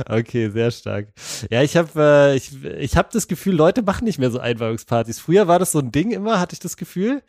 Okay, 0.07 0.49
sehr 0.49 0.71
stark. 0.71 1.07
Ja, 1.49 1.63
ich 1.63 1.77
habe 1.77 1.89
äh, 1.95 2.35
ich, 2.35 2.63
ich 2.63 2.97
hab 2.97 3.11
das 3.11 3.27
Gefühl, 3.27 3.55
Leute 3.55 3.81
machen 3.81 4.03
nicht 4.03 4.19
mehr 4.19 4.29
so 4.29 4.39
Einweihungspartys. 4.39 5.19
Früher 5.19 5.47
war 5.47 5.57
das 5.57 5.71
so 5.71 5.79
ein 5.79 5.91
Ding 5.91 6.11
immer, 6.11 6.39
hatte 6.39 6.53
ich 6.53 6.59
das 6.59 6.77
Gefühl. 6.77 7.23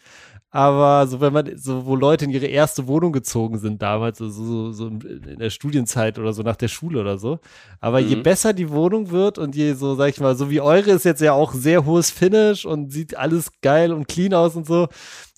Aber 0.53 1.07
so, 1.07 1.21
wenn 1.21 1.33
man, 1.33 1.57
so, 1.57 1.87
wo 1.87 1.95
Leute 1.95 2.25
in 2.25 2.33
ihre 2.33 2.47
erste 2.47 2.89
Wohnung 2.89 3.13
gezogen 3.13 3.59
sind 3.59 3.81
damals, 3.81 4.19
so, 4.19 4.29
so, 4.29 4.73
so 4.73 4.89
in 4.89 5.39
der 5.39 5.51
Studienzeit 5.51 6.19
oder 6.19 6.33
so 6.33 6.43
nach 6.43 6.57
der 6.57 6.67
Schule 6.67 7.01
oder 7.01 7.19
so. 7.19 7.39
Aber 7.81 8.01
mhm. 8.01 8.09
je 8.09 8.17
besser 8.17 8.53
die 8.53 8.69
Wohnung 8.71 9.11
wird 9.11 9.39
und 9.39 9.55
je 9.55 9.75
so, 9.75 9.95
sag 9.95 10.09
ich 10.09 10.21
mal, 10.21 10.35
so 10.35 10.51
wie 10.51 10.61
eure 10.61 10.91
ist 10.91 11.05
jetzt 11.05 11.23
ja 11.23 11.35
auch 11.35 11.55
sehr 11.55 11.85
hohes 11.85 12.11
Finish 12.11 12.67
und 12.67 12.91
sieht 12.91 13.17
alles 13.17 13.53
geil 13.63 13.93
und 13.93 14.09
clean 14.09 14.35
aus 14.35 14.57
und 14.57 14.67
so, 14.67 14.89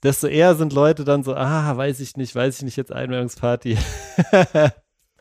desto 0.02 0.28
eher 0.28 0.54
sind 0.54 0.72
Leute 0.72 1.04
dann 1.04 1.22
so, 1.24 1.34
ah, 1.34 1.76
weiß 1.76 2.00
ich 2.00 2.16
nicht, 2.16 2.34
weiß 2.34 2.56
ich 2.56 2.62
nicht, 2.62 2.76
jetzt 2.76 2.92
Einweihungsparty. 2.92 3.76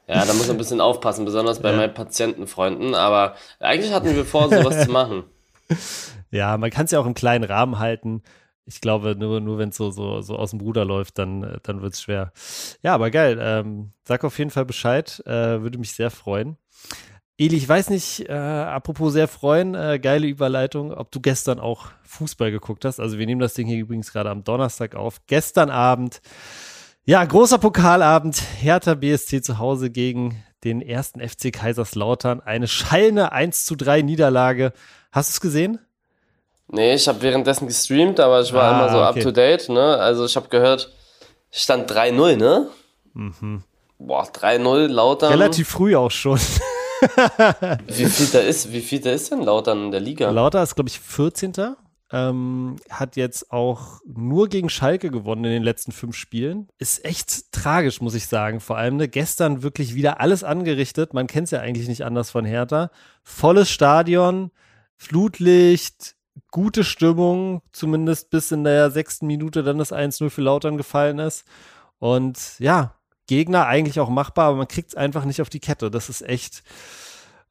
Ja, 0.07 0.25
da 0.25 0.33
muss 0.33 0.47
man 0.47 0.57
ein 0.57 0.57
bisschen 0.57 0.81
aufpassen, 0.81 1.23
besonders 1.23 1.61
bei 1.61 1.71
ja. 1.71 1.77
meinen 1.77 1.93
Patientenfreunden. 1.93 2.95
Aber 2.95 3.35
eigentlich 3.61 3.93
hatten 3.93 4.13
wir 4.13 4.25
vor, 4.25 4.49
sowas 4.49 4.81
zu 4.85 4.91
machen. 4.91 5.23
Ja, 6.31 6.57
man 6.57 6.69
kann 6.69 6.83
es 6.83 6.91
ja 6.91 6.99
auch 6.99 7.05
im 7.05 7.13
kleinen 7.13 7.45
Rahmen 7.45 7.79
halten 7.79 8.21
ich 8.71 8.79
glaube, 8.79 9.15
nur, 9.17 9.41
nur 9.41 9.57
wenn 9.57 9.69
es 9.69 9.75
so, 9.75 9.91
so, 9.91 10.21
so 10.21 10.37
aus 10.37 10.51
dem 10.51 10.61
Ruder 10.61 10.85
läuft, 10.85 11.17
dann, 11.17 11.59
dann 11.63 11.81
wird 11.81 11.93
es 11.93 12.01
schwer. 12.01 12.31
Ja, 12.81 12.93
aber 12.93 13.11
geil. 13.11 13.37
Ähm, 13.41 13.91
sag 14.07 14.23
auf 14.23 14.37
jeden 14.39 14.49
Fall 14.49 14.65
Bescheid. 14.65 15.21
Äh, 15.25 15.61
würde 15.61 15.77
mich 15.77 15.91
sehr 15.91 16.09
freuen. 16.09 16.57
Eli, 17.37 17.57
ich 17.57 17.67
weiß 17.67 17.89
nicht, 17.89 18.29
äh, 18.29 18.33
apropos 18.33 19.11
sehr 19.13 19.27
freuen, 19.27 19.75
äh, 19.75 19.99
geile 19.99 20.27
Überleitung, 20.27 20.93
ob 20.93 21.11
du 21.11 21.19
gestern 21.19 21.59
auch 21.59 21.87
Fußball 22.03 22.51
geguckt 22.51 22.85
hast. 22.85 22.99
Also 22.99 23.17
wir 23.17 23.25
nehmen 23.25 23.41
das 23.41 23.55
Ding 23.55 23.67
hier 23.67 23.79
übrigens 23.79 24.13
gerade 24.13 24.29
am 24.29 24.43
Donnerstag 24.43 24.95
auf. 24.95 25.25
Gestern 25.27 25.69
Abend, 25.69 26.21
ja, 27.03 27.25
großer 27.25 27.57
Pokalabend, 27.57 28.41
Hertha 28.59 28.93
BSC 28.93 29.41
zu 29.41 29.57
Hause 29.57 29.89
gegen 29.89 30.43
den 30.63 30.81
ersten 30.81 31.19
FC 31.19 31.51
Kaiserslautern. 31.51 32.39
Eine 32.39 32.67
schallende 32.67 33.31
1 33.31 33.65
zu 33.65 33.75
3 33.75 34.03
Niederlage. 34.03 34.71
Hast 35.11 35.29
du 35.29 35.33
es 35.33 35.41
gesehen? 35.41 35.79
Nee, 36.73 36.93
ich 36.93 37.07
habe 37.07 37.21
währenddessen 37.21 37.67
gestreamt, 37.67 38.19
aber 38.21 38.41
ich 38.41 38.53
war 38.53 38.63
ah, 38.63 38.71
immer 38.71 38.89
so 38.89 38.97
okay. 38.97 39.19
up 39.19 39.19
to 39.19 39.31
date, 39.31 39.67
ne? 39.67 39.97
Also 39.97 40.25
ich 40.25 40.35
habe 40.37 40.47
gehört, 40.47 40.93
stand 41.51 41.91
3-0, 41.91 42.37
ne? 42.37 42.69
Mhm. 43.13 43.63
Boah, 43.99 44.23
3-0 44.23 44.87
Lautern. 44.87 45.31
Relativ 45.31 45.67
früh 45.67 45.95
auch 45.97 46.11
schon. 46.11 46.39
wie 47.87 48.05
viel 48.05 48.27
da 48.27 48.39
ist, 48.39 48.71
wie 48.71 48.79
viel 48.79 49.01
da 49.01 49.11
ist 49.11 49.31
denn 49.31 49.41
Lautern 49.41 49.85
in 49.85 49.91
der 49.91 49.99
Liga? 49.99 50.29
Lauter 50.29 50.63
ist, 50.63 50.75
glaube 50.75 50.89
ich, 50.89 50.99
14. 50.99 51.75
Ähm, 52.13 52.77
hat 52.89 53.17
jetzt 53.17 53.51
auch 53.51 53.99
nur 54.05 54.47
gegen 54.47 54.69
Schalke 54.69 55.11
gewonnen 55.11 55.45
in 55.45 55.51
den 55.51 55.63
letzten 55.63 55.91
fünf 55.91 56.15
Spielen. 56.15 56.69
Ist 56.77 57.03
echt 57.03 57.51
tragisch, 57.51 57.99
muss 57.99 58.15
ich 58.15 58.27
sagen. 58.27 58.61
Vor 58.61 58.77
allem 58.77 58.95
ne, 58.95 59.09
gestern 59.09 59.61
wirklich 59.61 59.93
wieder 59.93 60.21
alles 60.21 60.43
angerichtet. 60.43 61.13
Man 61.13 61.27
kennt 61.27 61.45
es 61.45 61.51
ja 61.51 61.59
eigentlich 61.59 61.89
nicht 61.89 62.03
anders 62.05 62.29
von 62.31 62.45
Hertha. 62.45 62.91
Volles 63.23 63.69
Stadion, 63.69 64.51
Flutlicht, 64.95 66.15
gute 66.49 66.83
Stimmung, 66.83 67.61
zumindest 67.71 68.29
bis 68.29 68.51
in 68.51 68.63
der 68.63 68.91
sechsten 68.91 69.27
Minute 69.27 69.63
dann 69.63 69.77
das 69.77 69.93
1-0 69.93 70.29
für 70.29 70.41
Lautern 70.41 70.77
gefallen 70.77 71.19
ist. 71.19 71.45
Und 71.99 72.59
ja, 72.59 72.95
Gegner 73.27 73.67
eigentlich 73.67 73.99
auch 73.99 74.09
machbar, 74.09 74.47
aber 74.47 74.57
man 74.57 74.67
kriegt 74.67 74.89
es 74.89 74.95
einfach 74.95 75.25
nicht 75.25 75.41
auf 75.41 75.49
die 75.49 75.59
Kette. 75.59 75.91
Das 75.91 76.09
ist 76.09 76.21
echt, 76.21 76.63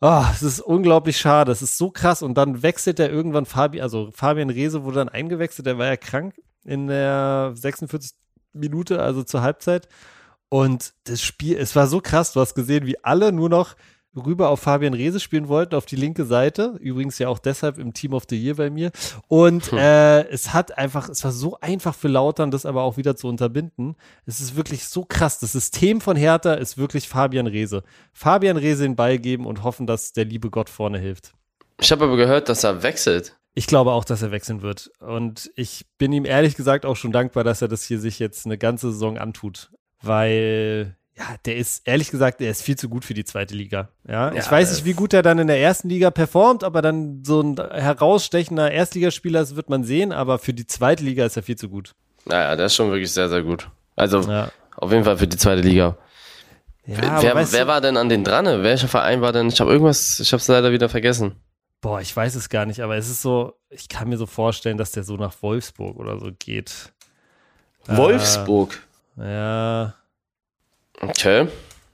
oh, 0.00 0.25
es 0.32 0.42
ist 0.42 0.61
unglaublich 0.61 1.18
schade. 1.18 1.52
Es 1.52 1.62
ist 1.62 1.78
so 1.78 1.90
krass. 1.90 2.23
Und 2.23 2.35
dann 2.35 2.62
wechselt 2.62 3.00
er 3.00 3.11
irgendwann 3.11 3.47
Fabi, 3.47 3.80
also 3.80 4.11
Fabian 4.12 4.50
Rehse 4.50 4.85
wurde 4.85 4.97
dann 4.97 5.09
eingewechselt, 5.09 5.66
der 5.66 5.78
war 5.78 5.87
ja 5.87 5.97
krank 5.97 6.35
in 6.64 6.88
der 6.88 7.52
46 7.54 8.12
Minute, 8.52 9.00
also 9.00 9.23
zur 9.23 9.42
Halbzeit. 9.42 9.88
Und 10.49 10.94
das 11.04 11.23
Spiel, 11.23 11.56
es 11.56 11.76
war 11.76 11.87
so 11.87 12.00
krass, 12.00 12.32
du 12.32 12.40
hast 12.40 12.54
gesehen, 12.54 12.87
wie 12.87 13.02
alle 13.04 13.32
nur 13.32 13.49
noch 13.49 13.76
rüber 14.16 14.48
auf 14.48 14.60
Fabian 14.60 14.94
Rehse 14.94 15.20
spielen 15.20 15.48
wollten, 15.48 15.74
auf 15.74 15.86
die 15.86 15.96
linke 15.96 16.24
Seite. 16.24 16.76
Übrigens 16.80 17.18
ja 17.18 17.28
auch 17.28 17.38
deshalb 17.38 17.78
im 17.78 17.94
Team 17.94 18.12
of 18.12 18.24
the 18.28 18.42
Year 18.42 18.56
bei 18.56 18.70
mir. 18.70 18.90
Und 19.28 19.70
hm. 19.70 19.78
äh, 19.78 20.22
es 20.28 20.52
hat 20.52 20.76
einfach, 20.78 21.08
es 21.08 21.22
war 21.24 21.32
so 21.32 21.58
einfach 21.60 21.94
für 21.94 22.08
Lautern, 22.08 22.50
das 22.50 22.66
aber 22.66 22.82
auch 22.82 22.96
wieder 22.96 23.16
zu 23.16 23.28
unterbinden. 23.28 23.96
Es 24.26 24.40
ist 24.40 24.56
wirklich 24.56 24.86
so 24.86 25.04
krass. 25.04 25.38
Das 25.38 25.52
System 25.52 26.00
von 26.00 26.16
Hertha 26.16 26.54
ist 26.54 26.78
wirklich 26.78 27.08
Fabian 27.08 27.46
Rehse. 27.46 27.82
Fabian 28.12 28.56
Rehse 28.56 28.82
den 28.82 28.96
Ball 28.96 29.18
geben 29.18 29.46
und 29.46 29.62
hoffen, 29.62 29.86
dass 29.86 30.12
der 30.12 30.24
liebe 30.24 30.50
Gott 30.50 30.70
vorne 30.70 30.98
hilft. 30.98 31.32
Ich 31.80 31.92
habe 31.92 32.04
aber 32.04 32.16
gehört, 32.16 32.48
dass 32.48 32.64
er 32.64 32.82
wechselt. 32.82 33.36
Ich 33.54 33.66
glaube 33.66 33.92
auch, 33.92 34.04
dass 34.04 34.22
er 34.22 34.30
wechseln 34.30 34.62
wird. 34.62 34.90
Und 35.00 35.50
ich 35.56 35.86
bin 35.98 36.12
ihm 36.12 36.24
ehrlich 36.24 36.56
gesagt 36.56 36.86
auch 36.86 36.96
schon 36.96 37.12
dankbar, 37.12 37.42
dass 37.42 37.62
er 37.62 37.68
das 37.68 37.82
hier 37.84 37.98
sich 37.98 38.18
jetzt 38.18 38.46
eine 38.46 38.58
ganze 38.58 38.92
Saison 38.92 39.18
antut. 39.18 39.70
Weil 40.02 40.96
ja, 41.20 41.36
der 41.44 41.56
ist, 41.56 41.86
ehrlich 41.86 42.10
gesagt, 42.10 42.40
der 42.40 42.50
ist 42.50 42.62
viel 42.62 42.76
zu 42.76 42.88
gut 42.88 43.04
für 43.04 43.12
die 43.12 43.24
zweite 43.24 43.54
Liga. 43.54 43.90
Ja, 44.08 44.32
ja 44.32 44.40
ich 44.40 44.50
weiß 44.50 44.72
nicht, 44.72 44.86
wie 44.86 44.94
gut 44.94 45.12
er 45.12 45.22
dann 45.22 45.38
in 45.38 45.48
der 45.48 45.60
ersten 45.60 45.90
Liga 45.90 46.10
performt, 46.10 46.64
aber 46.64 46.80
dann 46.80 47.22
so 47.24 47.42
ein 47.42 47.56
herausstechender 47.56 48.70
Erstligaspieler 48.72 49.42
ist, 49.42 49.54
wird 49.54 49.68
man 49.68 49.84
sehen, 49.84 50.12
aber 50.12 50.38
für 50.38 50.54
die 50.54 50.66
zweite 50.66 51.04
Liga 51.04 51.26
ist 51.26 51.36
er 51.36 51.42
viel 51.42 51.56
zu 51.56 51.68
gut. 51.68 51.94
Naja, 52.24 52.56
der 52.56 52.66
ist 52.66 52.74
schon 52.74 52.90
wirklich 52.90 53.12
sehr, 53.12 53.28
sehr 53.28 53.42
gut. 53.42 53.68
Also, 53.96 54.22
ja. 54.22 54.50
auf 54.76 54.90
jeden 54.90 55.04
Fall 55.04 55.18
für 55.18 55.26
die 55.26 55.36
zweite 55.36 55.60
Liga. 55.60 55.98
Ja, 56.86 57.22
wer, 57.22 57.52
wer 57.52 57.66
war 57.66 57.82
denn 57.82 57.98
an 57.98 58.08
den 58.08 58.24
dran? 58.24 58.46
Welcher 58.62 58.88
Verein 58.88 59.20
war 59.20 59.32
denn? 59.32 59.48
Ich 59.48 59.60
habe 59.60 59.70
irgendwas, 59.70 60.20
ich 60.20 60.32
habe 60.32 60.40
es 60.40 60.48
leider 60.48 60.72
wieder 60.72 60.88
vergessen. 60.88 61.34
Boah, 61.82 62.00
ich 62.00 62.16
weiß 62.16 62.34
es 62.34 62.48
gar 62.48 62.64
nicht, 62.64 62.80
aber 62.80 62.96
es 62.96 63.10
ist 63.10 63.20
so, 63.20 63.54
ich 63.68 63.88
kann 63.88 64.08
mir 64.08 64.16
so 64.16 64.26
vorstellen, 64.26 64.78
dass 64.78 64.92
der 64.92 65.04
so 65.04 65.16
nach 65.16 65.34
Wolfsburg 65.42 65.98
oder 65.98 66.18
so 66.18 66.30
geht. 66.38 66.92
Wolfsburg? 67.86 68.82
Äh, 69.18 69.34
ja. 69.34 69.94
Okay. 71.00 71.49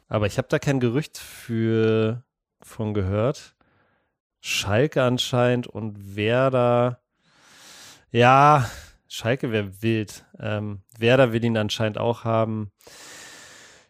Aber 0.09 0.27
ich 0.27 0.39
habe 0.39 0.49
da 0.49 0.59
kein 0.59 0.81
Gerücht 0.81 1.19
für 1.19 2.23
von 2.63 2.95
gehört. 2.95 3.55
Schalke 4.41 5.03
anscheinend 5.03 5.67
und 5.67 6.17
Werder. 6.17 7.01
Ja, 8.11 8.71
Schalke 9.09 9.51
wäre 9.51 9.83
wild. 9.83 10.25
Ähm, 10.39 10.83
Werder 10.99 11.33
will 11.33 11.45
ihn 11.45 11.57
anscheinend 11.57 11.99
auch 11.99 12.25
haben. 12.25 12.71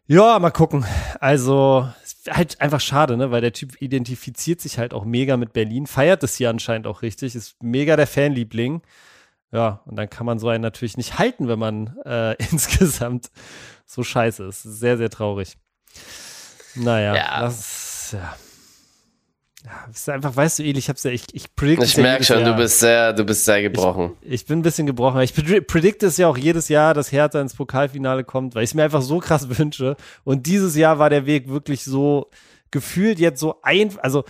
Ja, 0.07 0.39
mal 0.39 0.51
gucken. 0.51 0.87
Also, 1.21 1.89
halt 2.29 2.61
einfach 2.61 2.81
schade, 2.81 3.17
ne? 3.17 3.31
Weil 3.31 3.41
der 3.41 3.53
Typ 3.53 3.81
identifiziert 3.83 4.61
sich 4.61 4.79
halt 4.79 4.95
auch 4.95 5.05
mega 5.05 5.37
mit 5.37 5.53
Berlin, 5.53 5.87
feiert 5.87 6.23
es 6.23 6.37
hier 6.37 6.51
anscheinend 6.51 6.87
auch 6.87 7.03
richtig, 7.03 7.35
ist 7.35 7.63
mega 7.63 7.97
der 7.97 8.07
Fanliebling. 8.07 8.83
Ja, 9.53 9.81
und 9.87 9.97
dann 9.97 10.11
kann 10.11 10.26
man 10.26 10.38
so 10.38 10.49
einen 10.49 10.62
natürlich 10.62 10.97
nicht 10.97 11.19
halten, 11.19 11.49
wenn 11.49 11.59
man 11.59 11.97
äh, 12.05 12.35
insgesamt 12.50 13.31
so 13.87 14.03
scheiße 14.03 14.45
ist. 14.45 14.62
Sehr, 14.62 14.97
sehr 14.97 15.11
traurig. 15.11 15.57
Naja, 16.75 17.15
Ja. 17.15 17.41
das 17.41 18.11
ja. 18.12 18.37
Ja, 19.65 19.88
ist 19.91 20.09
einfach, 20.09 20.37
weißt 20.37 20.61
du, 20.61 20.62
Eli, 20.62 20.79
ich 20.79 20.88
hab's 20.88 21.03
ja, 21.03 21.11
ich, 21.11 21.25
ich 21.33 21.57
predict 21.57 21.83
Ich 21.83 21.97
ja 21.97 22.03
merke 22.05 22.23
schon, 22.23 22.37
du 22.38 22.50
Jahr. 22.50 22.57
bist 22.57 22.79
sehr, 22.79 23.12
du 23.12 23.25
bist 23.25 23.45
sehr 23.45 23.62
gebrochen. 23.62 24.12
Ich 24.21 24.47
bin 24.47 24.61
ein 24.61 24.62
bisschen 24.62 24.87
gebrochen. 24.87 25.21
Ich 25.23 25.33
predi- 25.33 25.61
predikte 25.61 26.07
es 26.07 26.17
ja 26.19 26.29
auch 26.29 26.37
jedes 26.38 26.69
Jahr, 26.69 26.95
dass 26.95 27.11
Hertha 27.11 27.41
ins 27.41 27.55
Pokalfinale 27.55 28.23
kommt, 28.23 28.55
weil 28.55 28.62
ich 28.62 28.71
es 28.71 28.75
mir 28.75 28.85
einfach 28.85 29.03
so 29.03 29.19
krass 29.19 29.49
wünsche. 29.59 29.97
Und 30.23 30.47
dieses 30.47 30.76
Jahr 30.76 31.00
war 31.00 31.11
der 31.11 31.26
Weg 31.26 31.49
wirklich 31.49 31.83
so 31.83 32.31
gefühlt 32.71 33.19
jetzt 33.19 33.41
so 33.41 33.59
ein, 33.62 33.99
also 33.99 34.25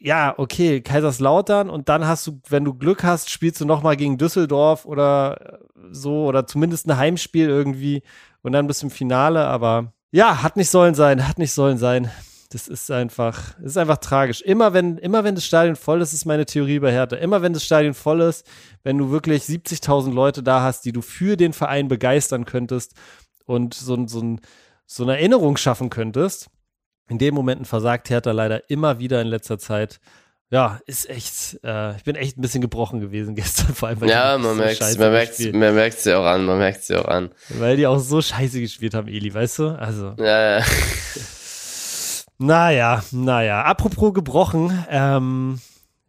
ja, 0.00 0.34
okay, 0.36 0.80
Kaiserslautern 0.80 1.70
und 1.70 1.88
dann 1.88 2.06
hast 2.06 2.26
du, 2.26 2.40
wenn 2.48 2.64
du 2.64 2.74
Glück 2.74 3.02
hast, 3.02 3.30
spielst 3.30 3.60
du 3.60 3.64
nochmal 3.64 3.96
gegen 3.96 4.18
Düsseldorf 4.18 4.84
oder 4.84 5.60
so 5.90 6.26
oder 6.26 6.46
zumindest 6.46 6.86
ein 6.88 6.96
Heimspiel 6.96 7.48
irgendwie 7.48 8.02
und 8.42 8.52
dann 8.52 8.66
bist 8.66 8.82
du 8.82 8.86
im 8.86 8.90
Finale, 8.90 9.46
aber 9.46 9.92
ja, 10.10 10.42
hat 10.42 10.56
nicht 10.56 10.70
sollen 10.70 10.94
sein, 10.94 11.26
hat 11.26 11.38
nicht 11.38 11.52
sollen 11.52 11.78
sein. 11.78 12.10
Das 12.50 12.66
ist 12.66 12.90
einfach, 12.90 13.54
das 13.56 13.72
ist 13.72 13.76
einfach 13.76 13.98
tragisch. 13.98 14.40
Immer 14.40 14.72
wenn, 14.72 14.96
immer 14.96 15.22
wenn 15.22 15.34
das 15.34 15.44
Stadion 15.44 15.76
voll 15.76 16.00
ist, 16.00 16.14
ist 16.14 16.24
meine 16.24 16.46
Theorie 16.46 16.78
bei 16.78 16.90
Hertha. 16.90 17.16
Immer 17.16 17.42
wenn 17.42 17.52
das 17.52 17.64
Stadion 17.64 17.92
voll 17.92 18.22
ist, 18.22 18.46
wenn 18.84 18.96
du 18.96 19.10
wirklich 19.10 19.42
70.000 19.42 20.12
Leute 20.14 20.42
da 20.42 20.62
hast, 20.62 20.86
die 20.86 20.92
du 20.92 21.02
für 21.02 21.36
den 21.36 21.52
Verein 21.52 21.88
begeistern 21.88 22.46
könntest 22.46 22.94
und 23.44 23.74
so, 23.74 24.06
so, 24.06 24.36
so 24.86 25.02
eine 25.02 25.12
Erinnerung 25.12 25.58
schaffen 25.58 25.90
könntest, 25.90 26.48
in 27.08 27.18
den 27.18 27.34
Momenten 27.34 27.64
versagt 27.64 28.10
Hertha 28.10 28.32
leider 28.32 28.68
immer 28.70 28.98
wieder 28.98 29.20
in 29.20 29.28
letzter 29.28 29.58
Zeit. 29.58 30.00
Ja, 30.50 30.80
ist 30.86 31.10
echt, 31.10 31.60
äh, 31.62 31.94
ich 31.96 32.04
bin 32.04 32.16
echt 32.16 32.38
ein 32.38 32.40
bisschen 32.40 32.62
gebrochen 32.62 33.00
gewesen 33.00 33.34
gestern, 33.34 33.74
vor 33.74 33.88
allem 33.88 34.00
weil 34.00 34.08
Ja, 34.08 34.38
man 34.38 34.56
so 34.56 34.62
merkt 34.62 34.78
scheiße 34.78 34.98
man 34.98 35.12
merkt 35.12 35.38
man 35.52 35.74
merkt 35.74 35.98
sie 36.00 36.14
auch 36.14 36.24
an, 36.24 36.46
man 36.46 36.58
merkt 36.58 36.84
sie 36.84 36.96
auch 36.96 37.04
an. 37.06 37.30
Weil 37.50 37.76
die 37.76 37.86
auch 37.86 37.98
so 37.98 38.22
scheiße 38.22 38.60
gespielt 38.60 38.94
haben, 38.94 39.08
Eli, 39.08 39.32
weißt 39.32 39.58
du? 39.58 39.68
Also. 39.78 40.14
Ja, 40.18 40.58
ja. 40.58 40.64
Naja, 42.38 43.02
naja. 43.10 43.62
Apropos 43.62 44.14
gebrochen, 44.14 44.84
ähm, 44.88 45.60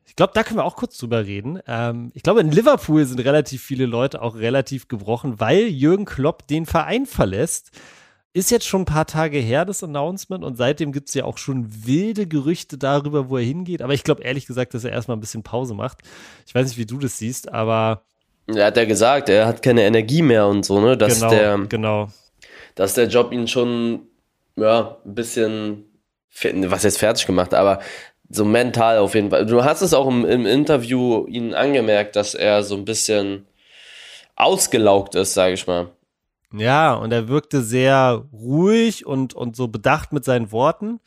ich 0.05 0.15
glaube, 0.15 0.33
da 0.35 0.43
können 0.43 0.59
wir 0.59 0.63
auch 0.65 0.75
kurz 0.75 0.97
drüber 0.97 1.25
reden. 1.25 1.59
Ähm, 1.67 2.11
ich 2.13 2.23
glaube, 2.23 2.41
in 2.41 2.51
Liverpool 2.51 3.03
sind 3.05 3.19
relativ 3.19 3.63
viele 3.63 3.87
Leute 3.87 4.21
auch 4.21 4.35
relativ 4.35 4.87
gebrochen, 4.87 5.39
weil 5.39 5.63
Jürgen 5.67 6.05
Klopp 6.05 6.47
den 6.47 6.65
Verein 6.65 7.05
verlässt. 7.05 7.71
Ist 8.31 8.51
jetzt 8.51 8.67
schon 8.67 8.81
ein 8.81 8.85
paar 8.85 9.07
Tage 9.07 9.39
her, 9.39 9.65
das 9.65 9.83
Announcement, 9.83 10.43
und 10.43 10.55
seitdem 10.55 10.91
gibt 10.91 11.07
es 11.09 11.15
ja 11.15 11.25
auch 11.25 11.39
schon 11.39 11.67
wilde 11.85 12.27
Gerüchte 12.27 12.77
darüber, 12.77 13.29
wo 13.29 13.37
er 13.37 13.43
hingeht. 13.43 13.81
Aber 13.81 13.93
ich 13.93 14.03
glaube 14.03 14.21
ehrlich 14.21 14.45
gesagt, 14.45 14.73
dass 14.75 14.83
er 14.83 14.91
erstmal 14.91 15.17
ein 15.17 15.19
bisschen 15.19 15.41
Pause 15.41 15.73
macht. 15.73 15.99
Ich 16.45 16.53
weiß 16.53 16.67
nicht, 16.67 16.77
wie 16.77 16.85
du 16.85 16.99
das 16.99 17.17
siehst, 17.17 17.51
aber 17.51 18.03
Er 18.47 18.67
hat 18.67 18.77
ja 18.77 18.85
gesagt, 18.85 19.29
er 19.29 19.47
hat 19.47 19.63
keine 19.63 19.83
Energie 19.83 20.21
mehr 20.21 20.45
und 20.45 20.63
so, 20.63 20.79
ne? 20.79 20.95
Dass 20.95 21.19
genau, 21.19 21.29
der, 21.31 21.57
genau. 21.69 22.09
dass 22.75 22.93
der 22.93 23.07
Job 23.07 23.31
ihn 23.31 23.47
schon, 23.47 24.01
ja, 24.55 24.97
ein 25.05 25.15
bisschen, 25.15 25.85
was 26.43 26.83
jetzt 26.83 26.99
fertig 26.99 27.25
gemacht, 27.25 27.55
aber 27.55 27.79
so 28.29 28.45
mental 28.45 28.99
auf 28.99 29.15
jeden 29.15 29.31
Fall. 29.31 29.47
Du 29.47 29.63
hast 29.63 29.81
es 29.81 29.93
auch 29.95 30.07
im, 30.07 30.23
im 30.25 30.45
Interview 30.45 31.25
ihn 31.27 31.55
angemerkt, 31.55 32.15
dass 32.15 32.35
er 32.35 32.61
so 32.61 32.75
ein 32.75 32.85
bisschen 32.85 33.47
ausgelaugt 34.35 35.15
ist, 35.15 35.33
sage 35.33 35.53
ich 35.55 35.65
mal. 35.65 35.89
Ja, 36.53 36.93
und 36.95 37.11
er 37.11 37.27
wirkte 37.27 37.61
sehr 37.61 38.25
ruhig 38.33 39.05
und, 39.05 39.33
und 39.33 39.55
so 39.55 39.67
bedacht 39.67 40.13
mit 40.13 40.25
seinen 40.25 40.51
Worten. 40.51 40.99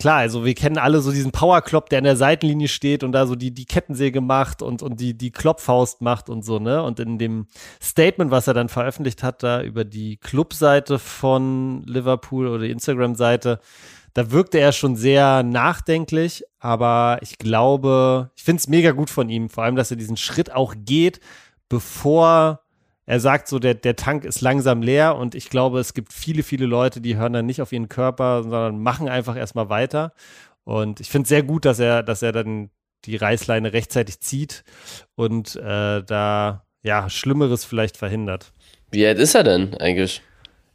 Klar, 0.00 0.18
also 0.18 0.44
wir 0.44 0.54
kennen 0.54 0.78
alle 0.78 1.00
so 1.00 1.10
diesen 1.10 1.32
Powerklopp, 1.32 1.88
der 1.90 1.98
an 1.98 2.04
der 2.04 2.16
Seitenlinie 2.16 2.68
steht 2.68 3.02
und 3.02 3.10
da 3.10 3.26
so 3.26 3.34
die, 3.34 3.52
die 3.52 3.64
Kettensäge 3.64 4.20
macht 4.20 4.62
und, 4.62 4.80
und 4.80 5.00
die, 5.00 5.18
die 5.18 5.32
Kloppfaust 5.32 6.02
macht 6.02 6.28
und 6.30 6.44
so, 6.44 6.60
ne? 6.60 6.84
Und 6.84 7.00
in 7.00 7.18
dem 7.18 7.48
Statement, 7.82 8.30
was 8.30 8.46
er 8.46 8.54
dann 8.54 8.68
veröffentlicht 8.68 9.24
hat, 9.24 9.42
da 9.42 9.60
über 9.60 9.84
die 9.84 10.18
Clubseite 10.18 11.00
von 11.00 11.82
Liverpool 11.84 12.46
oder 12.46 12.64
die 12.64 12.70
Instagram-Seite, 12.70 13.58
da 14.14 14.30
wirkte 14.30 14.58
er 14.60 14.70
schon 14.70 14.94
sehr 14.94 15.42
nachdenklich, 15.42 16.44
aber 16.60 17.18
ich 17.22 17.38
glaube, 17.38 18.30
ich 18.36 18.44
finde 18.44 18.60
es 18.60 18.68
mega 18.68 18.92
gut 18.92 19.10
von 19.10 19.28
ihm, 19.28 19.48
vor 19.48 19.64
allem, 19.64 19.76
dass 19.76 19.90
er 19.90 19.96
diesen 19.96 20.16
Schritt 20.16 20.52
auch 20.52 20.74
geht, 20.76 21.18
bevor 21.68 22.60
er 23.08 23.20
sagt 23.20 23.48
so, 23.48 23.58
der, 23.58 23.72
der 23.72 23.96
Tank 23.96 24.26
ist 24.26 24.42
langsam 24.42 24.82
leer 24.82 25.16
und 25.16 25.34
ich 25.34 25.48
glaube, 25.48 25.80
es 25.80 25.94
gibt 25.94 26.12
viele, 26.12 26.42
viele 26.42 26.66
Leute, 26.66 27.00
die 27.00 27.16
hören 27.16 27.32
dann 27.32 27.46
nicht 27.46 27.62
auf 27.62 27.72
ihren 27.72 27.88
Körper, 27.88 28.42
sondern 28.42 28.82
machen 28.82 29.08
einfach 29.08 29.34
erstmal 29.34 29.70
weiter. 29.70 30.12
Und 30.64 31.00
ich 31.00 31.08
finde 31.08 31.22
es 31.22 31.30
sehr 31.30 31.42
gut, 31.42 31.64
dass 31.64 31.78
er, 31.78 32.02
dass 32.02 32.20
er 32.20 32.32
dann 32.32 32.68
die 33.06 33.16
Reißleine 33.16 33.72
rechtzeitig 33.72 34.20
zieht 34.20 34.62
und 35.14 35.56
äh, 35.56 36.02
da 36.02 36.66
ja 36.82 37.08
Schlimmeres 37.08 37.64
vielleicht 37.64 37.96
verhindert. 37.96 38.52
Wie 38.90 39.06
alt 39.06 39.18
ist 39.18 39.34
er 39.34 39.42
denn 39.42 39.74
eigentlich? 39.78 40.20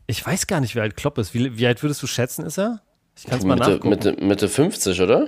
Ich 0.08 0.25
weiß 0.25 0.48
gar 0.48 0.60
nicht, 0.60 0.74
wie 0.74 0.80
alt 0.80 0.98
Klopp 0.98 1.20
ist. 1.20 1.36
Wie, 1.36 1.60
wie 1.60 1.68
alt 1.68 1.84
würdest 1.84 2.02
du 2.02 2.08
schätzen, 2.08 2.48
ist 2.48 2.58
er? 2.58 2.82
Ich 3.16 3.25
kann 3.25 3.38
es 3.38 3.46
mal 3.46 3.54
Mitte, 3.54 3.70
nachgucken. 3.70 3.90
Mitte, 3.90 4.16
Mitte 4.20 4.50
50, 4.50 5.00
oder? 5.02 5.28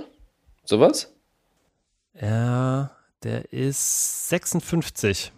Sowas? 0.64 1.14
Ja, 2.20 2.90
der 3.22 3.54
ist 3.54 4.30
56. 4.30 5.34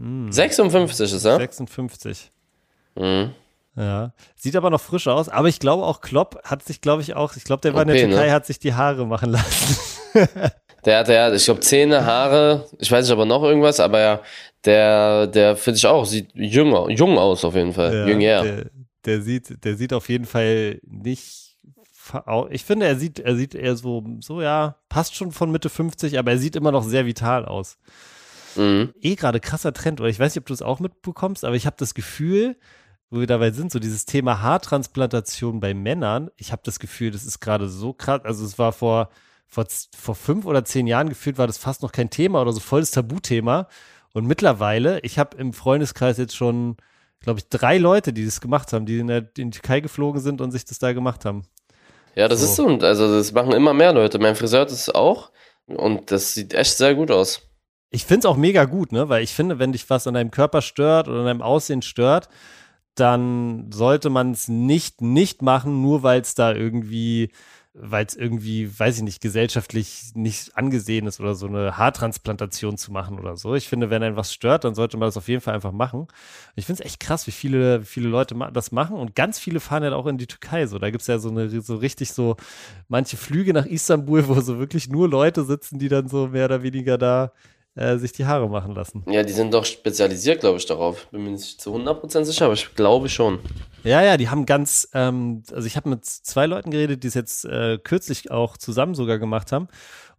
Hm, 0.00 0.32
56 0.32 1.12
ist 1.12 1.24
er? 1.24 1.36
56. 1.36 2.32
Mhm. 2.96 3.34
Ja, 3.76 4.12
sieht 4.34 4.56
aber 4.56 4.70
noch 4.70 4.80
frisch 4.80 5.06
aus, 5.06 5.28
aber 5.28 5.48
ich 5.48 5.60
glaube 5.60 5.84
auch 5.84 6.00
Klopp 6.00 6.40
hat 6.44 6.64
sich, 6.64 6.80
glaube 6.80 7.02
ich, 7.02 7.14
auch, 7.14 7.36
ich 7.36 7.44
glaube, 7.44 7.60
der 7.60 7.74
war 7.74 7.82
in 7.82 7.88
der 7.88 7.96
ne? 7.96 8.14
Türkei, 8.14 8.30
hat 8.30 8.46
sich 8.46 8.58
die 8.58 8.74
Haare 8.74 9.06
machen 9.06 9.30
lassen. 9.30 9.76
Der 10.86 11.00
hat 11.00 11.08
ja, 11.08 11.30
ich 11.30 11.44
glaube, 11.44 11.60
Zähne, 11.60 12.06
Haare, 12.06 12.66
ich 12.78 12.90
weiß 12.90 13.04
nicht, 13.04 13.12
aber 13.12 13.26
noch 13.26 13.42
irgendwas, 13.42 13.80
aber 13.80 14.00
ja, 14.00 14.20
der, 14.64 15.26
der 15.26 15.54
finde 15.54 15.76
ich 15.76 15.86
auch, 15.86 16.06
sieht 16.06 16.34
jünger, 16.34 16.88
jung 16.88 17.18
aus 17.18 17.44
auf 17.44 17.54
jeden 17.54 17.74
Fall. 17.74 18.08
Ja. 18.18 18.42
der, 18.42 18.70
der 19.04 19.20
sieht, 19.20 19.62
der 19.62 19.76
sieht 19.76 19.92
auf 19.92 20.08
jeden 20.08 20.24
Fall 20.24 20.80
nicht, 20.86 21.58
ich 22.48 22.64
finde, 22.64 22.86
er 22.86 22.96
sieht, 22.96 23.18
er 23.18 23.36
sieht 23.36 23.54
eher 23.54 23.76
so, 23.76 24.02
so 24.20 24.40
ja, 24.40 24.76
passt 24.88 25.14
schon 25.16 25.32
von 25.32 25.50
Mitte 25.50 25.68
50, 25.68 26.18
aber 26.18 26.30
er 26.30 26.38
sieht 26.38 26.56
immer 26.56 26.72
noch 26.72 26.82
sehr 26.82 27.04
vital 27.04 27.44
aus. 27.44 27.76
Mhm. 28.56 28.92
eh 29.00 29.14
gerade 29.14 29.40
krasser 29.40 29.72
Trend, 29.72 30.00
oder 30.00 30.08
ich 30.08 30.18
weiß 30.18 30.34
nicht, 30.34 30.42
ob 30.42 30.46
du 30.46 30.54
es 30.54 30.62
auch 30.62 30.80
mitbekommst, 30.80 31.44
aber 31.44 31.56
ich 31.56 31.66
habe 31.66 31.76
das 31.78 31.94
Gefühl, 31.94 32.56
wo 33.10 33.20
wir 33.20 33.26
dabei 33.26 33.50
sind, 33.50 33.72
so 33.72 33.78
dieses 33.78 34.04
Thema 34.06 34.40
Haartransplantation 34.42 35.60
bei 35.60 35.74
Männern, 35.74 36.30
ich 36.36 36.52
habe 36.52 36.62
das 36.64 36.78
Gefühl, 36.78 37.10
das 37.10 37.24
ist 37.24 37.40
gerade 37.40 37.68
so 37.68 37.92
krass, 37.92 38.20
also 38.24 38.44
es 38.44 38.58
war 38.58 38.72
vor, 38.72 39.10
vor, 39.46 39.66
vor 39.96 40.14
fünf 40.14 40.46
oder 40.46 40.64
zehn 40.64 40.86
Jahren 40.86 41.08
gefühlt, 41.08 41.38
war 41.38 41.46
das 41.46 41.58
fast 41.58 41.82
noch 41.82 41.92
kein 41.92 42.10
Thema 42.10 42.40
oder 42.40 42.52
so 42.52 42.60
voll 42.60 42.80
das 42.80 42.92
Tabuthema 42.92 43.68
und 44.12 44.26
mittlerweile, 44.26 45.00
ich 45.00 45.18
habe 45.18 45.36
im 45.38 45.52
Freundeskreis 45.52 46.18
jetzt 46.18 46.36
schon, 46.36 46.76
glaube 47.20 47.40
ich, 47.40 47.48
drei 47.48 47.78
Leute, 47.78 48.12
die 48.12 48.24
das 48.24 48.40
gemacht 48.40 48.72
haben, 48.72 48.86
die 48.86 48.98
in, 48.98 49.06
der, 49.08 49.28
in 49.36 49.50
die 49.50 49.58
Türkei 49.58 49.80
geflogen 49.80 50.20
sind 50.20 50.40
und 50.40 50.50
sich 50.52 50.64
das 50.64 50.78
da 50.78 50.92
gemacht 50.92 51.24
haben. 51.24 51.42
Ja, 52.16 52.26
das 52.26 52.40
So. 52.40 52.46
ist 52.46 52.56
so. 52.56 52.66
Und 52.66 52.82
Also, 52.82 53.12
das 53.14 53.32
machen 53.32 53.52
immer 53.52 53.72
mehr 53.74 53.92
Leute. 53.92 54.18
Mein 54.18 54.34
Friseur 54.34 54.62
hat 54.62 54.70
es 54.72 54.88
auch. 54.90 55.30
Und 55.66 56.10
das 56.10 56.34
sieht 56.34 56.54
echt 56.54 56.76
sehr 56.76 56.96
gut 56.96 57.10
aus. 57.12 57.42
Ich 57.90 58.04
finde 58.04 58.20
es 58.20 58.26
auch 58.26 58.36
mega 58.36 58.64
gut, 58.66 58.92
ne? 58.92 59.08
Weil 59.08 59.22
ich 59.24 59.34
finde, 59.34 59.58
wenn 59.58 59.72
dich 59.72 59.88
was 59.90 60.06
an 60.06 60.14
deinem 60.14 60.30
Körper 60.30 60.62
stört 60.62 61.08
oder 61.08 61.20
an 61.20 61.26
deinem 61.26 61.42
Aussehen 61.42 61.82
stört, 61.82 62.28
dann 62.94 63.70
sollte 63.72 64.10
man 64.10 64.32
es 64.32 64.48
nicht 64.48 65.00
nicht 65.02 65.42
machen, 65.42 65.82
nur 65.82 66.02
weil 66.02 66.20
es 66.20 66.34
da 66.34 66.52
irgendwie, 66.54 67.30
weil 67.74 68.04
es 68.06 68.16
irgendwie, 68.16 68.78
weiß 68.78 68.98
ich 68.98 69.02
nicht, 69.04 69.20
gesellschaftlich 69.22 70.12
nicht 70.14 70.56
angesehen 70.56 71.06
ist 71.06 71.20
oder 71.20 71.34
so 71.34 71.46
eine 71.46 71.78
Haartransplantation 71.78 72.76
zu 72.76 72.92
machen 72.92 73.18
oder 73.18 73.36
so. 73.36 73.54
Ich 73.54 73.68
finde, 73.68 73.90
wenn 73.90 74.02
einen 74.02 74.16
was 74.16 74.32
stört, 74.34 74.64
dann 74.64 74.74
sollte 74.74 74.96
man 74.96 75.08
das 75.08 75.16
auf 75.16 75.28
jeden 75.28 75.40
Fall 75.40 75.54
einfach 75.54 75.72
machen. 75.72 76.08
Ich 76.56 76.66
finde 76.66 76.82
es 76.82 76.86
echt 76.86 77.00
krass, 77.00 77.26
wie 77.26 77.32
viele, 77.32 77.82
wie 77.82 77.86
viele 77.86 78.08
Leute 78.08 78.36
das 78.52 78.72
machen 78.72 78.96
und 78.96 79.14
ganz 79.16 79.38
viele 79.38 79.60
fahren 79.60 79.84
ja 79.84 79.94
auch 79.94 80.06
in 80.06 80.18
die 80.18 80.26
Türkei. 80.26 80.66
So, 80.66 80.78
da 80.78 80.90
gibt 80.90 81.02
es 81.02 81.06
ja 81.08 81.18
so 81.18 81.30
eine 81.30 81.48
so 81.62 81.76
richtig 81.76 82.12
so 82.12 82.36
manche 82.88 83.16
Flüge 83.16 83.52
nach 83.54 83.66
Istanbul, 83.66 84.28
wo 84.28 84.40
so 84.40 84.58
wirklich 84.58 84.88
nur 84.88 85.08
Leute 85.08 85.44
sitzen, 85.44 85.78
die 85.78 85.88
dann 85.88 86.08
so 86.08 86.28
mehr 86.28 86.46
oder 86.46 86.62
weniger 86.62 86.98
da 86.98 87.32
äh, 87.76 87.96
sich 87.98 88.12
die 88.12 88.26
Haare 88.26 88.48
machen 88.48 88.74
lassen. 88.74 89.04
Ja, 89.08 89.22
die 89.22 89.32
sind 89.32 89.54
doch 89.54 89.64
spezialisiert, 89.64 90.40
glaube 90.40 90.58
ich, 90.58 90.66
darauf. 90.66 91.06
Bin 91.10 91.24
mir 91.24 91.30
nicht 91.30 91.60
zu 91.60 91.74
100% 91.74 92.24
sicher, 92.24 92.46
aber 92.46 92.54
ich 92.54 92.74
glaube 92.74 93.08
schon. 93.08 93.38
Ja, 93.84 94.02
ja, 94.02 94.16
die 94.16 94.28
haben 94.28 94.44
ganz, 94.44 94.88
ähm, 94.92 95.42
also 95.52 95.66
ich 95.66 95.76
habe 95.76 95.88
mit 95.88 96.04
zwei 96.04 96.46
Leuten 96.46 96.70
geredet, 96.70 97.02
die 97.04 97.08
es 97.08 97.14
jetzt 97.14 97.44
äh, 97.44 97.78
kürzlich 97.78 98.30
auch 98.30 98.56
zusammen 98.56 98.94
sogar 98.94 99.18
gemacht 99.18 99.52
haben. 99.52 99.68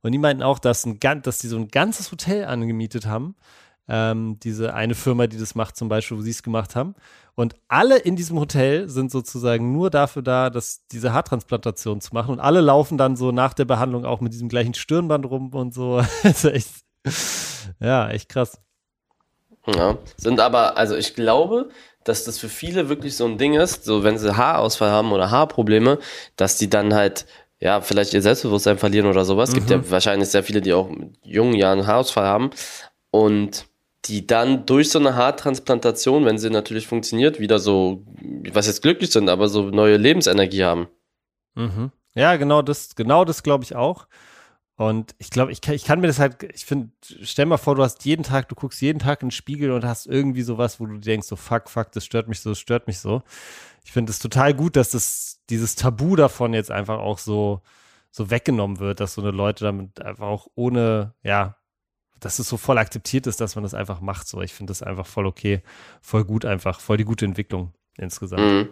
Und 0.01 0.13
die 0.13 0.17
meinten 0.17 0.43
auch, 0.43 0.60
dass, 0.60 0.86
ein, 0.86 1.00
dass 1.22 1.39
die 1.39 1.48
so 1.48 1.58
ein 1.58 1.67
ganzes 1.67 2.12
Hotel 2.12 2.46
angemietet 2.46 3.05
haben, 3.05 3.36
Ähm, 3.89 4.39
diese 4.39 4.74
eine 4.74 4.96
Firma, 4.96 5.27
die 5.27 5.38
das 5.38 5.55
macht, 5.55 5.75
zum 5.75 5.89
Beispiel, 5.89 6.17
wo 6.17 6.22
sie 6.22 6.29
es 6.29 6.43
gemacht 6.43 6.75
haben. 6.75 6.96
Und 7.36 7.55
alle 7.67 7.98
in 7.98 8.15
diesem 8.15 8.39
Hotel 8.39 8.88
sind 8.88 9.12
sozusagen 9.12 9.74
nur 9.74 9.89
dafür 9.89 10.22
da, 10.22 10.50
dass 10.50 10.86
diese 10.91 11.12
Haartransplantation 11.13 12.00
zu 12.00 12.13
machen. 12.13 12.31
Und 12.31 12.39
alle 12.39 12.62
laufen 12.62 12.98
dann 12.98 13.15
so 13.17 13.31
nach 13.31 13.53
der 13.53 13.65
Behandlung 13.65 14.05
auch 14.05 14.22
mit 14.22 14.34
diesem 14.34 14.48
gleichen 14.50 14.75
Stirnband 14.75 15.25
rum 15.25 15.53
und 15.53 15.74
so. 15.74 16.01
das 16.24 16.24
ist 16.24 16.46
echt, 16.46 16.70
ja, 17.79 18.10
echt 18.10 18.29
krass. 18.29 18.60
Ja, 19.67 19.98
sind 20.17 20.39
aber, 20.39 20.77
also 20.77 20.96
ich 20.96 21.13
glaube, 21.13 21.70
dass 22.03 22.24
das 22.24 22.39
für 22.39 22.50
viele 22.50 22.89
wirklich 22.89 23.15
so 23.15 23.25
ein 23.25 23.38
Ding 23.38 23.53
ist, 23.53 23.86
so 23.86 24.03
wenn 24.03 24.17
sie 24.17 24.36
Haarausfall 24.36 24.89
haben 24.89 25.12
oder 25.12 25.29
Haarprobleme, 25.29 26.00
dass 26.36 26.58
die 26.58 26.70
dann 26.70 26.93
halt 26.93 27.25
ja, 27.62 27.79
vielleicht 27.79 28.13
ihr 28.15 28.24
Selbstbewusstsein 28.24 28.79
verlieren 28.79 29.05
oder 29.05 29.24
sowas. 29.24 29.50
Es 29.50 29.55
mhm. 29.55 29.60
gibt 29.60 29.70
ja 29.70 29.77
mhm. 29.77 29.91
wahrscheinlich 29.91 30.29
sehr 30.29 30.43
viele, 30.43 30.62
die 30.62 30.74
auch 30.74 30.89
mit 30.89 31.12
jungen 31.24 31.53
Jahren 31.53 31.86
Haarausfall 31.86 32.25
haben 32.25 32.50
und 33.12 33.65
die 34.05 34.25
dann 34.25 34.65
durch 34.65 34.89
so 34.89 34.98
eine 34.98 35.15
Haartransplantation, 35.15 36.25
wenn 36.25 36.39
sie 36.39 36.50
natürlich 36.50 36.88
funktioniert, 36.88 37.39
wieder 37.39 37.60
so, 37.60 38.03
was 38.51 38.65
jetzt 38.65 38.81
glücklich 38.81 39.12
sind, 39.12 39.29
aber 39.29 39.48
so 39.48 39.70
neue 39.70 39.98
Lebensenergie 39.98 40.63
haben. 40.63 40.88
Mhm. 41.53 41.91
Ja, 42.15 42.36
genau 42.38 42.63
das, 42.63 42.96
genau 42.96 43.25
das 43.25 43.43
glaube 43.43 43.63
ich 43.63 43.75
auch. 43.75 44.08
Und 44.81 45.13
ich 45.19 45.29
glaube, 45.29 45.51
ich 45.51 45.61
kann, 45.61 45.75
ich 45.75 45.83
kann 45.83 46.00
mir 46.00 46.07
das 46.07 46.17
halt, 46.17 46.41
ich 46.41 46.65
finde, 46.65 46.89
stell 47.21 47.45
mal 47.45 47.57
vor, 47.57 47.75
du 47.75 47.83
hast 47.83 48.03
jeden 48.03 48.23
Tag, 48.23 48.50
du 48.50 48.55
guckst 48.55 48.81
jeden 48.81 48.97
Tag 48.97 49.21
in 49.21 49.27
den 49.27 49.31
Spiegel 49.31 49.69
und 49.69 49.85
hast 49.85 50.07
irgendwie 50.07 50.41
sowas, 50.41 50.79
wo 50.79 50.88
du 50.88 50.97
denkst, 50.97 51.27
so 51.27 51.35
fuck, 51.35 51.69
fuck, 51.69 51.91
das 51.91 52.03
stört 52.03 52.27
mich 52.27 52.39
so, 52.39 52.50
das 52.50 52.57
stört 52.57 52.88
mich 52.88 52.97
so. 52.97 53.21
Ich 53.85 53.91
finde 53.91 54.09
es 54.09 54.17
total 54.17 54.55
gut, 54.55 54.75
dass 54.75 54.89
das, 54.89 55.39
dieses 55.51 55.75
Tabu 55.75 56.15
davon 56.15 56.55
jetzt 56.55 56.71
einfach 56.71 56.97
auch 56.97 57.19
so, 57.19 57.61
so 58.09 58.31
weggenommen 58.31 58.79
wird, 58.79 59.00
dass 59.00 59.13
so 59.13 59.21
eine 59.21 59.29
Leute 59.29 59.65
damit 59.65 60.01
einfach 60.01 60.25
auch 60.25 60.47
ohne, 60.55 61.13
ja, 61.21 61.57
dass 62.19 62.39
es 62.39 62.50
so 62.50 62.57
voll 62.57 62.79
akzeptiert 62.79 63.27
ist, 63.27 63.39
dass 63.39 63.53
man 63.53 63.61
das 63.61 63.75
einfach 63.75 64.01
macht. 64.01 64.27
So, 64.27 64.41
ich 64.41 64.55
finde 64.55 64.71
das 64.71 64.81
einfach 64.81 65.05
voll 65.05 65.27
okay, 65.27 65.61
voll 66.01 66.25
gut 66.25 66.43
einfach, 66.43 66.79
voll 66.79 66.97
die 66.97 67.05
gute 67.05 67.25
Entwicklung 67.25 67.71
insgesamt. 67.97 68.41
Mhm. 68.41 68.69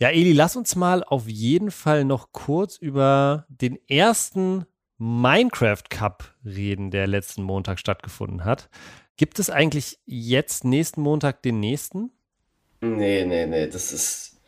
Ja, 0.00 0.08
Eli, 0.08 0.32
lass 0.32 0.56
uns 0.56 0.74
mal 0.74 1.04
auf 1.04 1.28
jeden 1.28 1.70
Fall 1.70 2.04
noch 2.04 2.32
kurz 2.32 2.76
über 2.76 3.46
den 3.48 3.78
ersten 3.88 4.66
Minecraft 4.98 5.84
Cup 5.88 6.34
reden, 6.44 6.90
der 6.90 7.06
letzten 7.06 7.42
Montag 7.42 7.78
stattgefunden 7.78 8.44
hat. 8.44 8.68
Gibt 9.16 9.38
es 9.38 9.50
eigentlich 9.50 9.98
jetzt 10.06 10.64
nächsten 10.64 11.00
Montag 11.00 11.42
den 11.42 11.60
nächsten? 11.60 12.10
Nee, 12.80 13.24
nee, 13.24 13.46
nee, 13.46 13.66
das 13.66 13.92
ist. 13.92 14.40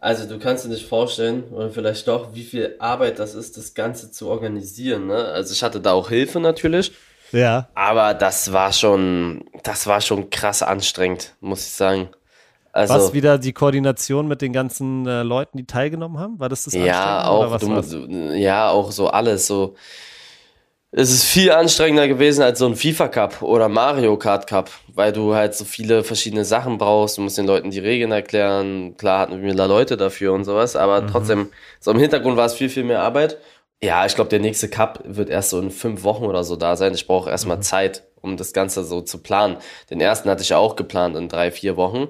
Also 0.00 0.28
du 0.28 0.38
kannst 0.38 0.64
dir 0.64 0.68
nicht 0.68 0.86
vorstellen, 0.86 1.44
oder 1.50 1.70
vielleicht 1.70 2.06
doch, 2.06 2.32
wie 2.34 2.44
viel 2.44 2.76
Arbeit 2.78 3.18
das 3.18 3.34
ist, 3.34 3.56
das 3.56 3.74
Ganze 3.74 4.12
zu 4.12 4.28
organisieren. 4.28 5.08
Ne? 5.08 5.16
Also 5.16 5.52
ich 5.52 5.62
hatte 5.64 5.80
da 5.80 5.92
auch 5.92 6.08
Hilfe 6.08 6.38
natürlich. 6.38 6.92
Ja. 7.32 7.68
Aber 7.74 8.14
das 8.14 8.52
war 8.52 8.72
schon, 8.72 9.44
das 9.64 9.88
war 9.88 10.00
schon 10.00 10.30
krass 10.30 10.62
anstrengend, 10.62 11.34
muss 11.40 11.66
ich 11.66 11.72
sagen. 11.72 12.10
Also, 12.72 12.94
was 12.94 13.12
wieder 13.12 13.38
die 13.38 13.52
Koordination 13.52 14.28
mit 14.28 14.42
den 14.42 14.52
ganzen 14.52 15.06
äh, 15.06 15.22
Leuten, 15.22 15.58
die 15.58 15.66
teilgenommen 15.66 16.18
haben? 16.18 16.38
War 16.38 16.48
das 16.48 16.64
das 16.64 16.74
Ja, 16.74 17.26
auch, 17.26 17.58
du, 17.58 18.34
ja, 18.34 18.70
auch 18.70 18.90
so 18.92 19.08
alles. 19.08 19.46
So. 19.46 19.74
Es 20.90 21.10
ist 21.10 21.24
viel 21.24 21.50
anstrengender 21.50 22.08
gewesen 22.08 22.42
als 22.42 22.60
so 22.60 22.66
ein 22.66 22.74
FIFA 22.74 23.08
Cup 23.08 23.42
oder 23.42 23.68
Mario 23.68 24.16
Kart 24.16 24.46
Cup, 24.46 24.70
weil 24.88 25.12
du 25.12 25.34
halt 25.34 25.54
so 25.54 25.66
viele 25.66 26.02
verschiedene 26.02 26.46
Sachen 26.46 26.78
brauchst. 26.78 27.18
Du 27.18 27.22
musst 27.22 27.36
den 27.36 27.46
Leuten 27.46 27.70
die 27.70 27.78
Regeln 27.78 28.10
erklären. 28.10 28.96
Klar 28.96 29.20
hatten 29.20 29.42
wir 29.42 29.54
da 29.54 29.66
Leute 29.66 29.98
dafür 29.98 30.32
und 30.32 30.44
sowas, 30.44 30.76
aber 30.76 31.02
mhm. 31.02 31.08
trotzdem, 31.08 31.48
so 31.78 31.90
im 31.90 31.98
Hintergrund 31.98 32.38
war 32.38 32.46
es 32.46 32.54
viel, 32.54 32.70
viel 32.70 32.84
mehr 32.84 33.02
Arbeit. 33.02 33.38
Ja, 33.82 34.06
ich 34.06 34.14
glaube, 34.14 34.30
der 34.30 34.40
nächste 34.40 34.68
Cup 34.68 35.02
wird 35.04 35.28
erst 35.28 35.50
so 35.50 35.60
in 35.60 35.70
fünf 35.70 36.04
Wochen 36.04 36.24
oder 36.24 36.42
so 36.42 36.56
da 36.56 36.74
sein. 36.74 36.94
Ich 36.94 37.06
brauche 37.06 37.30
erstmal 37.30 37.58
mhm. 37.58 37.62
Zeit, 37.62 38.04
um 38.22 38.36
das 38.36 38.52
Ganze 38.52 38.82
so 38.82 39.02
zu 39.02 39.18
planen. 39.18 39.58
Den 39.90 40.00
ersten 40.00 40.30
hatte 40.30 40.42
ich 40.42 40.48
ja 40.48 40.56
auch 40.56 40.74
geplant 40.74 41.16
in 41.16 41.28
drei, 41.28 41.50
vier 41.50 41.76
Wochen. 41.76 42.08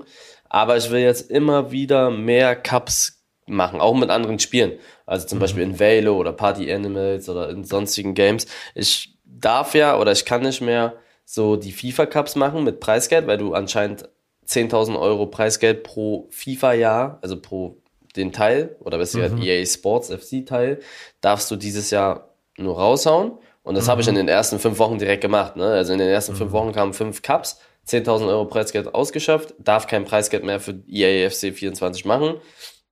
Aber 0.49 0.77
ich 0.77 0.91
will 0.91 1.01
jetzt 1.01 1.31
immer 1.31 1.71
wieder 1.71 2.11
mehr 2.11 2.57
Cups 2.57 3.23
machen, 3.47 3.81
auch 3.81 3.95
mit 3.95 4.11
anderen 4.11 4.39
Spielen. 4.39 4.79
Also 5.07 5.27
zum 5.27 5.39
mhm. 5.39 5.41
Beispiel 5.41 5.63
in 5.63 5.81
Valo 5.81 6.17
oder 6.17 6.33
Party 6.33 6.73
Animals 6.73 7.29
oder 7.29 7.49
in 7.51 7.65
sonstigen 7.65 8.15
Games. 8.15 8.47
Ich 8.75 9.15
darf 9.25 9.75
ja 9.75 9.99
oder 9.99 10.13
ich 10.13 10.25
kann 10.25 10.43
nicht 10.43 10.61
mehr 10.61 10.95
so 11.25 11.57
die 11.57 11.73
FIFA 11.73 12.07
Cups 12.07 12.37
machen 12.37 12.65
mit 12.65 12.81
Preisgeld, 12.81 13.27
weil 13.27 13.39
du 13.39 13.55
anscheinend 13.55 14.09
10.000 14.47 14.99
Euro 14.99 15.27
Preisgeld 15.27 15.83
pro 15.83 16.27
FIFA-Jahr, 16.31 17.19
also 17.21 17.39
pro 17.39 17.77
den 18.17 18.33
Teil, 18.33 18.77
oder 18.81 18.99
besser 18.99 19.21
gesagt 19.21 19.41
mhm. 19.41 19.47
EA 19.47 19.65
Sports 19.67 20.11
FC 20.11 20.45
Teil, 20.47 20.81
darfst 21.21 21.51
du 21.51 21.57
dieses 21.57 21.91
Jahr 21.91 22.35
nur 22.57 22.79
raushauen. 22.79 23.33
Und 23.63 23.75
das 23.75 23.87
mhm. 23.87 23.91
habe 23.91 24.01
ich 24.01 24.09
in 24.09 24.15
den 24.15 24.29
ersten 24.29 24.59
fünf 24.59 24.79
Wochen 24.79 24.99
direkt 24.99 25.21
gemacht. 25.21 25.57
Ne? 25.57 25.67
Also 25.67 25.93
in 25.93 25.99
den 25.99 26.09
ersten 26.09 26.35
fünf 26.35 26.51
mhm. 26.51 26.55
Wochen 26.55 26.73
kamen 26.73 26.95
fünf 26.95 27.21
Cups 27.21 27.61
10.000 27.89 28.29
Euro 28.29 28.45
Preisgeld 28.45 28.95
ausgeschöpft, 28.95 29.55
darf 29.59 29.87
kein 29.87 30.05
Preisgeld 30.05 30.45
mehr 30.45 30.61
für 30.61 30.83
EAFC 30.89 31.55
24 31.55 32.05
machen, 32.05 32.35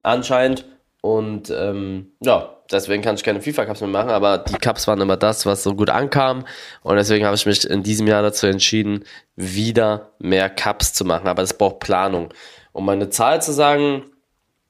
anscheinend. 0.02 0.64
Und 1.02 1.50
ähm, 1.50 2.12
ja, 2.20 2.56
deswegen 2.70 3.02
kann 3.02 3.14
ich 3.14 3.22
keine 3.22 3.40
FIFA-Cups 3.40 3.80
mehr 3.80 3.90
machen, 3.90 4.10
aber 4.10 4.38
die 4.38 4.54
Cups 4.54 4.88
waren 4.88 5.00
immer 5.00 5.16
das, 5.16 5.46
was 5.46 5.62
so 5.62 5.74
gut 5.74 5.90
ankam. 5.90 6.44
Und 6.82 6.96
deswegen 6.96 7.24
habe 7.24 7.36
ich 7.36 7.46
mich 7.46 7.68
in 7.68 7.82
diesem 7.82 8.08
Jahr 8.08 8.22
dazu 8.22 8.46
entschieden, 8.46 9.04
wieder 9.36 10.12
mehr 10.18 10.50
Cups 10.50 10.92
zu 10.94 11.04
machen. 11.04 11.28
Aber 11.28 11.42
es 11.42 11.54
braucht 11.54 11.80
Planung. 11.80 12.32
Um 12.72 12.84
meine 12.86 13.08
Zahl 13.08 13.40
zu 13.40 13.52
sagen, 13.52 14.04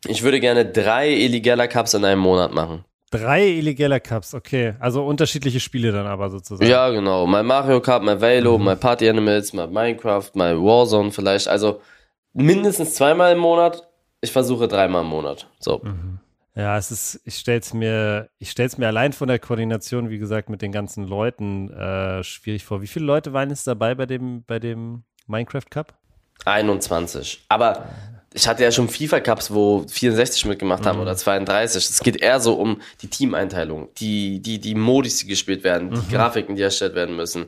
ich 0.06 0.22
würde 0.22 0.40
gerne 0.40 0.66
drei 0.66 1.10
Illegaler 1.10 1.68
Cups 1.68 1.94
in 1.94 2.04
einem 2.04 2.20
Monat 2.20 2.52
machen. 2.52 2.84
Drei 3.10 3.46
illegaler 3.46 4.00
Cups, 4.00 4.34
okay. 4.34 4.74
Also 4.80 5.04
unterschiedliche 5.06 5.60
Spiele 5.60 5.92
dann 5.92 6.06
aber 6.06 6.28
sozusagen. 6.28 6.68
Ja, 6.68 6.88
genau. 6.90 7.26
Mein 7.26 7.46
Mario 7.46 7.80
Cup, 7.80 8.02
mein 8.02 8.20
Velo, 8.20 8.58
mhm. 8.58 8.64
mein 8.64 8.80
Party 8.80 9.08
Animals, 9.08 9.52
mein 9.52 9.72
Minecraft, 9.72 10.30
mein 10.34 10.56
Warzone 10.56 11.12
vielleicht. 11.12 11.46
Also 11.46 11.80
mindestens 12.32 12.94
zweimal 12.94 13.32
im 13.32 13.38
Monat. 13.38 13.88
Ich 14.20 14.32
versuche 14.32 14.66
dreimal 14.66 15.02
im 15.02 15.08
Monat. 15.08 15.48
So. 15.60 15.80
Mhm. 15.84 16.18
Ja, 16.56 16.78
es 16.78 16.90
ist, 16.90 17.20
ich 17.24 17.36
stell's 17.36 17.74
mir, 17.74 18.30
ich 18.38 18.50
stell's 18.50 18.78
mir 18.78 18.88
allein 18.88 19.12
von 19.12 19.28
der 19.28 19.38
Koordination, 19.38 20.08
wie 20.08 20.18
gesagt, 20.18 20.48
mit 20.48 20.62
den 20.62 20.72
ganzen 20.72 21.06
Leuten 21.06 21.70
äh, 21.70 22.24
schwierig 22.24 22.64
vor. 22.64 22.80
Wie 22.80 22.86
viele 22.86 23.04
Leute 23.04 23.32
waren 23.34 23.50
es 23.50 23.62
dabei 23.62 23.94
bei 23.94 24.06
dem, 24.06 24.42
bei 24.44 24.58
dem 24.58 25.04
Minecraft 25.26 25.68
Cup? 25.70 25.94
21. 26.44 27.44
Aber 27.48 27.84
ich 28.36 28.46
hatte 28.46 28.62
ja 28.62 28.70
schon 28.70 28.90
FIFA-Cups, 28.90 29.50
wo 29.50 29.86
64 29.88 30.44
mitgemacht 30.44 30.84
haben 30.84 30.96
mhm. 30.96 31.02
oder 31.02 31.16
32. 31.16 31.84
Es 31.88 32.00
geht 32.00 32.20
eher 32.20 32.38
so 32.38 32.52
um 32.54 32.82
die 33.00 33.08
Teameinteilung, 33.08 33.88
die, 33.96 34.40
die, 34.40 34.60
die 34.60 34.74
Modis, 34.74 35.16
die 35.16 35.26
gespielt 35.26 35.64
werden, 35.64 35.90
die 35.90 35.96
mhm. 35.96 36.08
Grafiken, 36.10 36.54
die 36.54 36.60
erstellt 36.60 36.94
werden 36.94 37.16
müssen, 37.16 37.46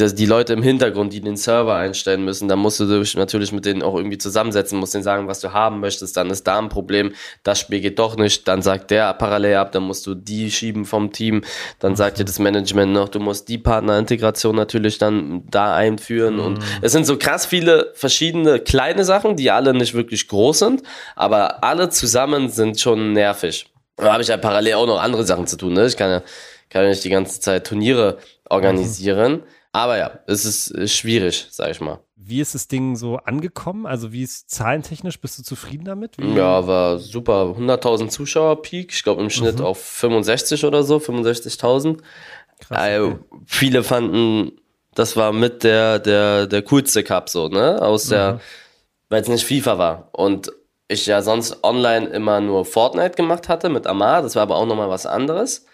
das, 0.00 0.14
die 0.14 0.26
Leute 0.26 0.52
im 0.52 0.62
Hintergrund, 0.62 1.12
die 1.12 1.20
den 1.20 1.36
Server 1.36 1.74
einstellen 1.74 2.24
müssen, 2.24 2.48
da 2.48 2.56
musst 2.56 2.80
du 2.80 2.86
dich 2.86 3.16
natürlich 3.16 3.52
mit 3.52 3.64
denen 3.64 3.82
auch 3.82 3.96
irgendwie 3.96 4.18
zusammensetzen, 4.18 4.78
musst 4.78 4.94
denen 4.94 5.04
sagen, 5.04 5.28
was 5.28 5.40
du 5.40 5.52
haben 5.52 5.80
möchtest, 5.80 6.16
dann 6.16 6.30
ist 6.30 6.46
da 6.46 6.58
ein 6.58 6.68
Problem, 6.68 7.12
das 7.42 7.60
Spiel 7.60 7.80
geht 7.80 7.98
doch 7.98 8.16
nicht, 8.16 8.46
dann 8.46 8.62
sagt 8.62 8.90
der 8.90 9.12
parallel 9.14 9.56
ab, 9.56 9.72
dann 9.72 9.82
musst 9.82 10.06
du 10.06 10.14
die 10.14 10.50
schieben 10.50 10.84
vom 10.84 11.12
Team, 11.12 11.42
dann 11.80 11.96
sagt 11.96 12.18
dir 12.18 12.24
das 12.24 12.38
Management 12.38 12.92
noch, 12.92 13.08
du 13.08 13.18
musst 13.18 13.48
die 13.48 13.58
Partnerintegration 13.58 14.54
natürlich 14.54 14.98
dann 14.98 15.42
da 15.50 15.74
einführen 15.74 16.34
mhm. 16.34 16.40
und 16.40 16.58
es 16.82 16.92
sind 16.92 17.04
so 17.04 17.18
krass 17.18 17.46
viele 17.46 17.92
verschiedene 17.94 18.60
kleine 18.60 19.04
Sachen, 19.04 19.36
die 19.36 19.50
alle 19.50 19.74
nicht 19.74 19.94
wirklich 19.94 20.28
groß 20.28 20.60
sind, 20.60 20.82
aber 21.16 21.64
alle 21.64 21.88
zusammen 21.88 22.48
sind 22.48 22.80
schon 22.80 23.12
nervig. 23.12 23.66
Da 23.96 24.12
habe 24.12 24.22
ich 24.22 24.28
ja 24.28 24.36
parallel 24.36 24.74
auch 24.74 24.86
noch 24.86 25.02
andere 25.02 25.24
Sachen 25.24 25.48
zu 25.48 25.56
tun, 25.56 25.72
ne? 25.72 25.86
Ich 25.86 25.96
kann 25.96 26.10
ja, 26.10 26.22
kann 26.70 26.84
ja 26.84 26.90
nicht 26.90 27.02
die 27.02 27.10
ganze 27.10 27.40
Zeit 27.40 27.66
Turniere 27.66 28.18
organisieren. 28.48 29.32
Mhm. 29.32 29.42
Aber 29.72 29.98
ja, 29.98 30.18
es 30.26 30.44
ist 30.44 30.92
schwierig, 30.92 31.46
sag 31.50 31.70
ich 31.70 31.80
mal. 31.80 32.00
Wie 32.16 32.40
ist 32.40 32.54
das 32.54 32.68
Ding 32.68 32.96
so 32.96 33.16
angekommen? 33.16 33.86
Also 33.86 34.12
wie 34.12 34.22
ist 34.22 34.50
zahlentechnisch? 34.50 35.20
Bist 35.20 35.38
du 35.38 35.42
zufrieden 35.42 35.84
damit? 35.84 36.18
Wie? 36.18 36.34
Ja, 36.34 36.66
war 36.66 36.98
super. 36.98 37.54
100.000 37.58 38.08
Zuschauer 38.08 38.62
Peak. 38.62 38.92
Ich 38.92 39.02
glaube 39.02 39.22
im 39.22 39.30
Schnitt 39.30 39.58
mhm. 39.58 39.64
auf 39.64 39.82
65 39.82 40.64
oder 40.64 40.82
so, 40.82 40.96
65.000. 40.96 41.98
Also, 42.70 43.06
okay. 43.06 43.16
viele 43.46 43.82
fanden, 43.84 44.52
das 44.94 45.16
war 45.16 45.32
mit 45.32 45.62
der, 45.62 45.98
der, 46.00 46.46
der 46.46 46.62
coolste 46.62 47.04
Cup 47.04 47.28
so, 47.28 47.48
ne? 47.48 47.80
Aus 47.80 48.08
der, 48.08 48.34
mhm. 48.34 48.40
weil 49.10 49.22
es 49.22 49.28
nicht 49.28 49.44
FIFA 49.44 49.78
war. 49.78 50.08
Und 50.12 50.50
ich 50.88 51.06
ja 51.06 51.22
sonst 51.22 51.62
online 51.62 52.08
immer 52.08 52.40
nur 52.40 52.64
Fortnite 52.64 53.14
gemacht 53.14 53.48
hatte 53.48 53.68
mit 53.68 53.86
Amar. 53.86 54.22
Das 54.22 54.34
war 54.34 54.42
aber 54.42 54.56
auch 54.56 54.66
nochmal 54.66 54.88
was 54.88 55.06
anderes 55.06 55.66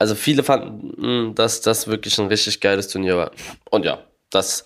also 0.00 0.14
viele 0.14 0.42
fanden, 0.42 0.94
hm, 0.96 1.34
dass 1.34 1.60
das 1.60 1.86
wirklich 1.86 2.18
ein 2.18 2.28
richtig 2.28 2.60
geiles 2.60 2.88
Turnier 2.88 3.18
war. 3.18 3.32
Und 3.70 3.84
ja, 3.84 4.02
das 4.30 4.64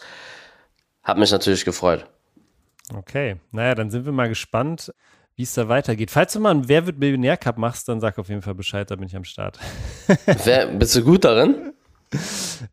hat 1.03 1.19
mich 1.19 1.33
natürlich 1.33 1.65
gefreut. 1.65 2.07
Okay, 2.95 3.37
naja, 3.51 3.75
dann 3.75 3.91
sind 3.91 4.07
wir 4.07 4.13
mal 4.13 4.29
gespannt, 4.29 4.93
wie 5.35 5.43
es 5.43 5.53
da 5.55 5.69
weitergeht. 5.69 6.13
Falls 6.13 6.35
du 6.35 6.41
mal 6.41 6.53
einen 6.53 6.69
Wer 6.69 6.87
wird 6.87 7.01
Millionär 7.01 7.37
Cup 7.37 7.59
machst, 7.59 7.89
dann 7.89 7.99
sag 7.99 8.17
auf 8.19 8.29
jeden 8.29 8.43
Fall 8.43 8.55
Bescheid, 8.55 8.89
da 8.89 8.95
bin 8.95 9.09
ich 9.09 9.17
am 9.17 9.25
Start. 9.25 9.59
Wer, 10.45 10.69
bist 10.69 10.95
du 10.95 11.03
gut 11.03 11.25
darin? 11.25 11.73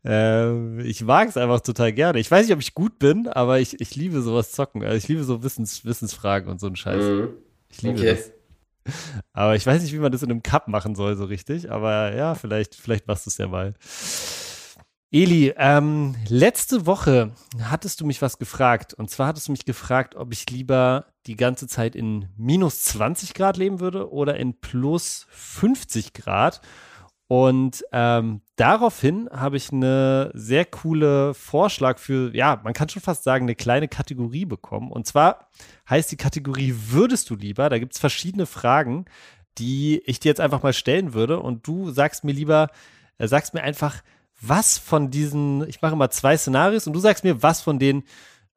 äh, 0.04 0.82
ich 0.82 1.02
mag 1.02 1.30
es 1.30 1.36
einfach 1.36 1.62
total 1.62 1.92
gerne. 1.92 2.20
Ich 2.20 2.30
weiß 2.30 2.46
nicht, 2.46 2.54
ob 2.54 2.60
ich 2.60 2.74
gut 2.74 3.00
bin, 3.00 3.26
aber 3.26 3.58
ich, 3.58 3.80
ich 3.80 3.96
liebe 3.96 4.22
sowas 4.22 4.52
zocken. 4.52 4.84
Also 4.84 4.96
ich 4.96 5.08
liebe 5.08 5.24
so 5.24 5.42
Wissens, 5.42 5.84
Wissensfragen 5.84 6.48
und 6.48 6.60
so 6.60 6.68
einen 6.68 6.76
Scheiß. 6.76 7.02
Mhm. 7.02 7.28
Ich 7.70 7.82
liebe 7.82 7.98
okay. 7.98 8.14
das. 8.14 8.30
Aber 9.32 9.56
ich 9.56 9.66
weiß 9.66 9.82
nicht, 9.82 9.92
wie 9.92 9.98
man 9.98 10.12
das 10.12 10.22
in 10.22 10.30
einem 10.30 10.42
Cup 10.42 10.68
machen 10.68 10.94
soll, 10.94 11.16
so 11.16 11.24
richtig. 11.24 11.70
Aber 11.70 12.14
ja, 12.14 12.34
vielleicht, 12.34 12.74
vielleicht 12.74 13.06
machst 13.06 13.26
du 13.26 13.30
es 13.30 13.38
ja 13.38 13.48
mal. 13.48 13.74
Eli, 15.14 15.52
ähm, 15.58 16.14
letzte 16.28 16.86
Woche 16.86 17.32
hattest 17.60 18.00
du 18.00 18.06
mich 18.06 18.22
was 18.22 18.38
gefragt. 18.38 18.94
Und 18.94 19.10
zwar 19.10 19.26
hattest 19.26 19.48
du 19.48 19.52
mich 19.52 19.66
gefragt, 19.66 20.14
ob 20.14 20.32
ich 20.32 20.48
lieber 20.48 21.04
die 21.26 21.36
ganze 21.36 21.66
Zeit 21.66 21.94
in 21.94 22.30
minus 22.38 22.82
20 22.84 23.34
Grad 23.34 23.58
leben 23.58 23.80
würde 23.80 24.10
oder 24.10 24.36
in 24.36 24.58
plus 24.58 25.26
50 25.28 26.14
Grad. 26.14 26.62
Und 27.32 27.82
ähm, 27.92 28.42
daraufhin 28.56 29.26
habe 29.32 29.56
ich 29.56 29.72
eine 29.72 30.30
sehr 30.34 30.66
coole 30.66 31.32
Vorschlag 31.32 31.98
für, 31.98 32.30
ja, 32.36 32.60
man 32.62 32.74
kann 32.74 32.90
schon 32.90 33.00
fast 33.00 33.24
sagen, 33.24 33.46
eine 33.46 33.54
kleine 33.54 33.88
Kategorie 33.88 34.44
bekommen. 34.44 34.92
Und 34.92 35.06
zwar 35.06 35.48
heißt 35.88 36.12
die 36.12 36.18
Kategorie 36.18 36.74
Würdest 36.88 37.30
du 37.30 37.34
lieber? 37.34 37.70
Da 37.70 37.78
gibt 37.78 37.94
es 37.94 38.00
verschiedene 38.00 38.44
Fragen, 38.44 39.06
die 39.56 40.02
ich 40.04 40.20
dir 40.20 40.28
jetzt 40.28 40.42
einfach 40.42 40.62
mal 40.62 40.74
stellen 40.74 41.14
würde. 41.14 41.40
Und 41.40 41.66
du 41.66 41.90
sagst 41.90 42.22
mir 42.22 42.32
lieber, 42.32 42.68
äh, 43.16 43.26
sagst 43.26 43.54
mir 43.54 43.62
einfach, 43.62 44.02
was 44.38 44.76
von 44.76 45.10
diesen, 45.10 45.66
ich 45.66 45.80
mache 45.80 45.96
mal 45.96 46.10
zwei 46.10 46.36
Szenarios 46.36 46.86
und 46.86 46.92
du 46.92 47.00
sagst 47.00 47.24
mir, 47.24 47.42
was 47.42 47.62
von 47.62 47.78
denen 47.78 48.02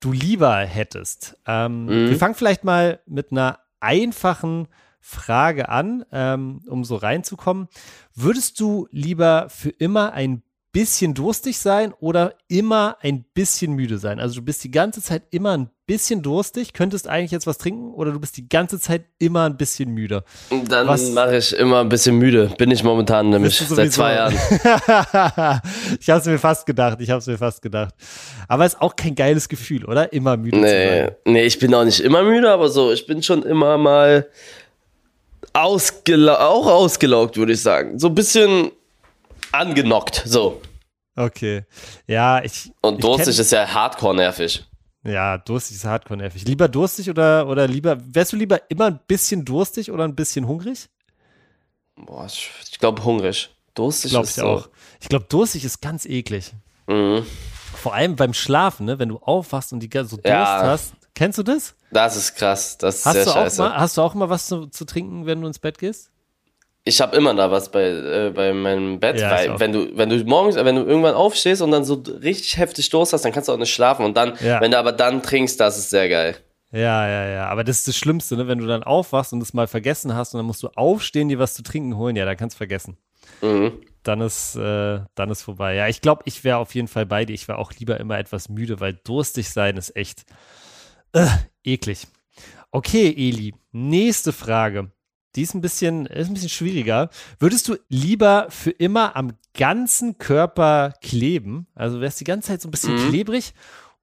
du 0.02 0.12
lieber 0.12 0.58
hättest. 0.58 1.38
Ähm, 1.48 1.86
mhm. 1.86 2.10
Wir 2.10 2.18
fangen 2.18 2.36
vielleicht 2.36 2.66
mal 2.66 3.00
mit 3.06 3.32
einer 3.32 3.58
einfachen 3.80 4.68
Frage 5.08 5.70
an, 5.70 6.04
ähm, 6.12 6.62
um 6.68 6.84
so 6.84 6.96
reinzukommen. 6.96 7.68
Würdest 8.16 8.60
du 8.60 8.88
lieber 8.90 9.48
für 9.50 9.70
immer 9.70 10.14
ein 10.14 10.42
bisschen 10.72 11.14
durstig 11.14 11.60
sein 11.60 11.94
oder 12.00 12.34
immer 12.48 12.98
ein 13.02 13.24
bisschen 13.36 13.74
müde 13.74 14.00
sein? 14.00 14.20
Also 14.20 14.40
du 14.40 14.42
bist 14.42 14.64
die 14.64 14.72
ganze 14.72 15.04
Zeit 15.04 15.22
immer 15.30 15.56
ein 15.56 15.70
bisschen 15.86 16.24
durstig, 16.24 16.74
könntest 16.74 17.08
eigentlich 17.08 17.30
jetzt 17.30 17.46
was 17.46 17.60
trinken 17.60 17.94
oder 17.94 18.14
du 18.14 18.20
bist 18.20 18.36
die 18.36 18.50
ganze 18.50 18.80
Zeit 18.80 19.06
immer 19.20 19.46
ein 19.46 19.58
bisschen 19.58 19.92
müde? 19.92 20.24
Dann 20.68 20.88
mache 20.88 21.38
ich 21.38 21.54
immer 21.54 21.82
ein 21.82 21.90
bisschen 21.90 22.18
müde. 22.18 22.52
Bin 22.58 22.72
ich 22.72 22.84
momentan 22.84 23.30
nämlich 23.30 23.60
seit 23.60 23.94
zwei 23.94 24.16
Jahren. 24.16 24.34
ich 26.00 26.10
habe 26.10 26.20
es 26.20 26.26
mir 26.26 26.40
fast 26.40 26.66
gedacht, 26.66 27.00
ich 27.00 27.12
habe 27.12 27.20
es 27.20 27.28
mir 27.28 27.38
fast 27.38 27.62
gedacht. 27.62 27.94
Aber 28.48 28.66
ist 28.66 28.82
auch 28.82 28.96
kein 28.96 29.14
geiles 29.14 29.48
Gefühl, 29.48 29.86
oder? 29.86 30.12
Immer 30.12 30.36
müde 30.36 30.58
nee, 30.58 30.64
zu 30.64 30.90
sein. 30.90 31.16
Nee, 31.26 31.46
ich 31.46 31.60
bin 31.60 31.76
auch 31.76 31.86
nicht 31.86 32.00
immer 32.00 32.24
müde, 32.24 32.52
aber 32.52 32.70
so, 32.70 32.92
ich 32.92 33.06
bin 33.06 33.22
schon 33.22 33.44
immer 33.44 33.78
mal 33.78 34.28
ausgela 35.56 36.46
auch 36.48 36.68
ausgelaugt, 36.68 37.38
würde 37.38 37.54
ich 37.54 37.62
sagen. 37.62 37.98
So 38.00 38.08
ein 38.08 38.16
bisschen 38.16 38.72
angenockt, 39.52 40.24
so. 40.26 40.62
Okay. 41.16 41.64
Ja, 42.08 42.44
ich. 42.44 42.72
Und 42.82 43.04
durstig 43.04 43.40
ist 43.40 43.52
ja 43.52 43.66
hardcore 43.68 44.16
nervig. 44.16 44.66
Ja, 45.04 45.38
durstig 45.38 45.78
ist 45.78 45.86
hardcore 45.86 46.18
nervig. 46.18 46.46
Lieber 46.46 46.68
durstig 46.68 47.10
oder, 47.10 47.48
oder 47.48 47.68
lieber, 47.68 47.98
wärst 48.06 48.34
du 48.34 48.38
lieber 48.38 48.60
immer 48.70 48.88
ein 48.88 49.00
bisschen 49.08 49.46
durstig 49.46 49.92
oder 49.92 50.04
ein 50.04 50.16
bisschen 50.16 50.48
hungrig? 50.48 50.90
Boah, 51.96 52.26
ich, 52.26 52.50
ich 52.72 52.80
glaube 52.80 53.04
hungrig. 53.04 53.50
Durstig 53.76 54.12
glaub 54.12 54.24
ist 54.24 54.32
ich 54.32 54.36
so. 54.36 54.46
auch. 54.46 54.70
Ich 55.00 55.08
glaube, 55.08 55.26
durstig 55.30 55.64
ist 55.64 55.82
ganz 55.82 56.06
eklig. 56.06 56.52
Mhm. 56.88 57.26
Vor 57.76 57.94
allem 57.94 58.16
beim 58.16 58.34
Schlafen, 58.34 58.86
ne? 58.88 59.00
wenn 59.00 59.10
du 59.10 59.18
aufwachst 59.20 59.72
und 59.72 59.80
die 59.80 59.90
so 59.94 60.18
Durst 60.18 60.26
Ja. 60.26 60.62
hast. 60.64 60.94
Kennst 61.14 61.38
du 61.38 61.44
das? 61.44 61.76
Das 61.96 62.18
ist 62.18 62.36
krass. 62.36 62.78
Das 62.78 62.98
ist 62.98 63.06
Hast 63.06 63.14
sehr 63.14 63.24
du, 63.26 63.30
auch 63.32 63.36
scheiße. 63.36 63.62
mal, 63.62 63.78
hast 63.78 63.98
du 63.98 64.02
auch 64.02 64.14
mal 64.14 64.30
was 64.30 64.48
zu, 64.48 64.66
zu 64.68 64.84
trinken, 64.86 65.26
wenn 65.26 65.40
du 65.42 65.48
ins 65.48 65.60
Bett 65.60 65.78
gehst? 65.78 66.12
Ich 66.84 67.00
habe 67.02 67.16
immer 67.16 67.34
da 67.34 67.50
was 67.50 67.72
bei, 67.72 67.84
äh, 67.84 68.32
bei 68.36 68.54
meinem 68.54 69.00
Bett, 69.00 69.20
Ja, 69.20 69.32
weil 69.32 69.60
wenn 69.60 69.72
du, 69.72 69.98
wenn 69.98 70.10
du 70.10 70.24
morgens, 70.26 70.56
wenn 70.56 70.76
du 70.76 70.84
irgendwann 70.84 71.16
aufstehst 71.16 71.62
und 71.62 71.72
dann 71.72 71.84
so 71.86 72.04
richtig 72.22 72.58
heftig 72.58 72.90
Durst 72.90 73.14
hast, 73.14 73.24
dann 73.26 73.32
kannst 73.32 73.50
du 73.50 73.54
auch 73.54 73.58
nicht 73.58 73.74
schlafen. 73.74 74.06
Und 74.06 74.16
dann, 74.18 74.34
Ja. 74.42 74.62
wenn 74.62 74.72
du 74.72 74.78
aber 74.78 74.92
dann 74.92 75.24
trinkst, 75.24 75.60
das 75.60 75.78
ist 75.78 75.90
sehr 75.90 76.10
geil. 76.10 76.36
Ja, 76.72 77.08
ja, 77.08 77.28
ja. 77.30 77.48
Aber 77.48 77.64
das 77.64 77.78
ist 77.80 77.88
das 77.88 77.96
Schlimmste, 77.98 78.36
ne? 78.36 78.48
wenn 78.48 78.60
du 78.60 78.68
dann 78.68 78.84
aufwachst 78.84 79.32
und 79.34 79.42
es 79.42 79.54
mal 79.54 79.68
vergessen 79.68 80.14
hast 80.14 80.34
und 80.34 80.40
dann 80.40 80.46
musst 80.46 80.62
du 80.62 80.68
aufstehen, 80.76 81.30
dir 81.30 81.40
was 81.40 81.54
zu 81.54 81.64
trinken 81.64 81.96
holen. 81.98 82.16
Ja, 82.18 82.26
dann 82.26 82.36
kannst 82.38 82.56
du 82.56 82.58
vergessen. 82.58 82.98
Mhm. 83.42 83.72
Dann 84.04 84.22
ist, 84.22 84.56
äh, 84.56 85.00
dann 85.16 85.32
ist 85.32 85.42
vorbei. 85.42 85.74
Ja, 85.76 85.88
ich 85.88 86.02
glaube, 86.02 86.22
ich 86.26 86.44
wäre 86.44 86.58
auf 86.58 86.76
jeden 86.76 86.88
Fall 86.90 87.06
bei 87.08 87.26
dir. 87.26 87.34
Ich 87.34 87.48
wäre 87.48 87.58
auch 87.58 87.72
lieber 87.74 88.00
immer 88.00 88.20
etwas 88.20 88.50
müde, 88.50 88.80
weil 88.80 88.94
durstig 88.94 89.50
sein 89.50 89.78
ist 89.78 89.96
echt 89.96 90.26
äh, 91.16 91.28
eklig. 91.64 92.08
Okay, 92.72 93.08
Eli, 93.18 93.54
nächste 93.72 94.34
Frage. 94.34 94.92
Die 95.36 95.42
ist 95.42 95.54
ein 95.54 95.62
bisschen, 95.62 96.06
ist 96.06 96.28
ein 96.30 96.34
bisschen 96.34 96.50
schwieriger. 96.50 97.10
Würdest 97.40 97.68
du 97.68 97.76
lieber 97.90 98.48
für 98.50 98.72
immer 98.72 99.16
am 99.16 99.34
ganzen 99.58 100.18
Körper 100.18 100.94
kleben? 101.02 101.68
Also 101.76 102.00
wärst 102.02 102.20
die 102.20 102.26
ganze 102.26 102.50
Zeit 102.50 102.62
so 102.62 102.68
ein 102.68 102.72
bisschen 102.72 102.96
Mhm. 102.96 103.10
klebrig? 103.10 103.54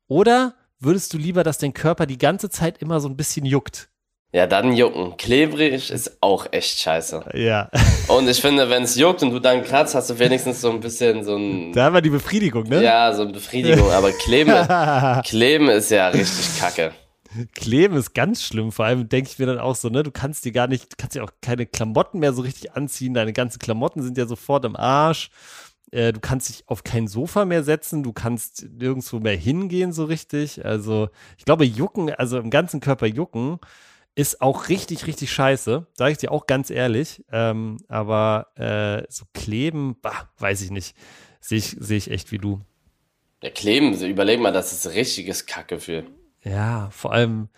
Oder 0.09 0.55
würdest 0.79 1.13
du 1.15 1.19
lieber, 1.19 1.43
dass 1.43 1.59
dein 1.59 1.73
Körper 1.73 2.07
die 2.07 2.19
ganze 2.19 2.51
Zeit 2.51 2.79
immer 2.79 3.01
so 3.01 3.09
ein 3.09 3.17
bisschen 3.17 3.47
juckt? 3.47 3.89
Ja, 4.35 4.47
dann 4.47 4.73
jucken. 4.73 5.19
Klebrig 5.19 5.91
ist 5.91 6.17
auch 6.23 6.47
echt 6.53 6.79
scheiße. 6.81 7.23
Ja, 7.35 7.71
Und 8.09 8.27
ich 8.29 8.41
finde, 8.41 8.69
wenn 8.71 8.83
es 8.83 8.97
juckt 8.97 9.23
und 9.23 9.31
du 9.31 9.39
dann 9.39 9.63
kratzt, 9.63 9.95
hast 9.95 10.09
du 10.09 10.19
wenigstens 10.19 10.63
so 10.63 10.71
ein 10.71 10.81
bisschen 10.81 11.23
so 11.23 11.37
ein, 11.37 11.73
da 11.75 11.85
haben 11.85 11.95
wir 11.95 12.01
die 12.01 12.09
Befriedigung, 12.11 12.65
ne? 12.65 12.83
ja, 12.83 13.13
so 13.15 13.23
eine 13.23 13.33
Befriedigung. 13.33 13.91
Aber 13.91 14.11
kleben, 14.13 14.53
kleben 15.25 15.69
ist 15.69 15.91
ja 15.91 16.09
richtig 16.09 16.59
kacke. 16.59 16.93
Kleben 17.55 17.97
ist 17.97 18.15
ganz 18.15 18.43
schlimm. 18.43 18.73
Vor 18.73 18.85
allem 18.85 19.09
denke 19.09 19.31
ich 19.31 19.39
mir 19.39 19.47
dann 19.47 19.59
auch 19.59 19.77
so, 19.77 19.89
ne, 19.89 20.03
du 20.03 20.11
kannst 20.11 20.45
dir 20.45 20.53
gar 20.53 20.67
nicht, 20.67 20.93
du 20.93 20.97
kannst 20.97 21.17
dir 21.17 21.25
auch 21.25 21.33
keine 21.41 21.67
Klamotten 21.67 22.19
mehr 22.19 22.33
so 22.33 22.43
richtig 22.43 22.73
anziehen. 22.73 23.15
Deine 23.15 23.33
ganzen 23.33 23.59
Klamotten 23.59 24.03
sind 24.03 24.19
ja 24.19 24.27
sofort 24.27 24.65
im 24.65 24.77
Arsch. 24.77 25.31
Äh, 25.91 26.13
du 26.13 26.21
kannst 26.21 26.49
dich 26.49 26.65
auf 26.67 26.85
kein 26.85 27.07
Sofa 27.07 27.45
mehr 27.45 27.63
setzen. 27.63 28.03
Du 28.03 28.13
kannst 28.13 28.67
nirgendwo 28.71 29.21
mehr 29.21 29.37
hingehen 29.37 29.93
so 29.93 30.05
richtig. 30.05 30.65
Also 30.65 31.09
ich 31.39 31.45
glaube, 31.45 31.65
Jucken, 31.65 32.11
also 32.11 32.39
im 32.39 32.51
ganzen 32.51 32.81
Körper 32.81 33.07
Jucken, 33.07 33.59
ist 34.15 34.43
auch 34.43 34.69
richtig, 34.69 35.07
richtig 35.07 35.33
scheiße. 35.33 35.87
Sage 35.95 36.13
ich 36.13 36.19
dir 36.19 36.33
auch 36.33 36.47
ganz 36.47 36.71
ehrlich. 36.71 37.25
Ähm, 37.31 37.79
aber 37.89 38.49
äh, 38.57 39.07
so 39.09 39.25
kleben, 39.33 39.97
bah, 40.03 40.31
weiß 40.39 40.63
ich 40.63 40.71
nicht. 40.71 40.97
Sehe 41.41 41.59
ich, 41.59 41.77
sehe 41.79 41.99
ich 41.99 42.11
echt 42.11 42.31
wie 42.33 42.39
du. 42.39 42.61
Ja, 43.43 43.51
kleben, 43.51 43.95
überleg 43.95 44.41
mal, 44.41 44.53
das 44.53 44.73
ist 44.73 44.95
richtiges 44.95 45.47
Kackegefühl. 45.47 46.07
Ja, 46.45 46.89
vor 46.91 47.13
allem, 47.13 47.49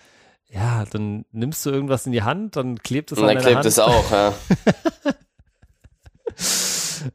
ja, 0.51 0.85
dann 0.91 1.25
nimmst 1.33 1.65
du 1.67 1.71
irgendwas 1.71 2.07
in 2.07 2.13
die 2.13 2.23
Hand, 2.23 2.57
dann 2.57 2.79
klebt 2.79 3.13
es 3.13 3.19
Und 3.19 3.25
an 3.25 3.35
dann 3.35 3.43
klebt 3.43 3.57
Hand. 3.57 3.67
es 3.67 3.79
auch, 3.79 4.11
ja. 4.11 4.35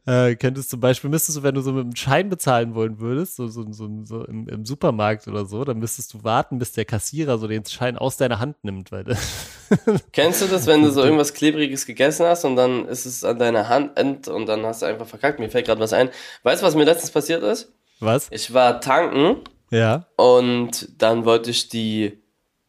Äh, 0.06 0.36
könntest 0.36 0.70
zum 0.70 0.80
Beispiel, 0.80 1.10
müsstest 1.10 1.38
du, 1.38 1.42
wenn 1.42 1.54
du 1.54 1.62
so 1.62 1.72
mit 1.72 1.82
einem 1.82 1.96
Schein 1.96 2.28
bezahlen 2.28 2.74
wollen 2.74 3.00
würdest, 3.00 3.36
so, 3.36 3.48
so, 3.48 3.64
so, 3.72 3.88
so 4.04 4.24
im, 4.24 4.48
im 4.48 4.64
Supermarkt 4.64 5.26
oder 5.28 5.46
so, 5.46 5.64
dann 5.64 5.78
müsstest 5.78 6.14
du 6.14 6.24
warten, 6.24 6.58
bis 6.58 6.72
der 6.72 6.84
Kassierer 6.84 7.38
so 7.38 7.48
den 7.48 7.64
Schein 7.64 7.96
aus 7.98 8.16
deiner 8.16 8.38
Hand 8.38 8.62
nimmt, 8.62 8.92
weil 8.92 9.04
Kennst 10.12 10.42
du 10.42 10.46
das, 10.46 10.66
wenn 10.66 10.82
du 10.82 10.90
so 10.90 11.02
irgendwas 11.04 11.34
Klebriges 11.34 11.86
gegessen 11.86 12.26
hast 12.26 12.44
und 12.44 12.56
dann 12.56 12.86
ist 12.86 13.06
es 13.06 13.24
an 13.24 13.38
deiner 13.38 13.68
Hand 13.68 13.96
end 13.98 14.28
und 14.28 14.46
dann 14.46 14.64
hast 14.64 14.82
du 14.82 14.86
einfach 14.86 15.06
verkackt? 15.06 15.38
Mir 15.40 15.50
fällt 15.50 15.66
gerade 15.66 15.80
was 15.80 15.92
ein. 15.92 16.10
Weißt 16.42 16.62
du, 16.62 16.66
was 16.66 16.74
mir 16.74 16.84
letztens 16.84 17.10
passiert 17.10 17.42
ist? 17.42 17.72
was? 18.00 18.28
Ich 18.30 18.54
war 18.54 18.80
tanken 18.80 19.42
Ja. 19.70 20.06
und 20.16 20.88
dann 21.00 21.24
wollte 21.24 21.50
ich 21.50 21.68
die 21.68 22.18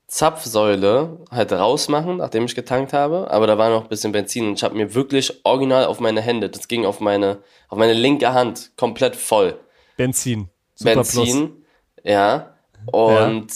Zapfsäule 0.07 1.19
halt 1.31 1.53
rausmachen, 1.53 2.17
nachdem 2.17 2.43
ich 2.43 2.53
getankt 2.53 2.91
habe, 2.91 3.31
aber 3.31 3.47
da 3.47 3.57
war 3.57 3.69
noch 3.69 3.83
ein 3.83 3.89
bisschen 3.89 4.11
Benzin 4.11 4.49
und 4.49 4.53
ich 4.55 4.63
habe 4.63 4.75
mir 4.75 4.93
wirklich 4.93 5.39
original 5.45 5.85
auf 5.85 6.01
meine 6.01 6.21
Hände, 6.21 6.49
das 6.49 6.67
ging 6.67 6.85
auf 6.85 6.99
meine, 6.99 7.37
auf 7.69 7.77
meine 7.77 7.93
linke 7.93 8.33
Hand 8.33 8.71
komplett 8.75 9.15
voll. 9.15 9.57
Benzin. 9.95 10.49
Super 10.75 10.95
Benzin, 10.95 11.63
ja. 12.03 12.55
Und 12.91 13.51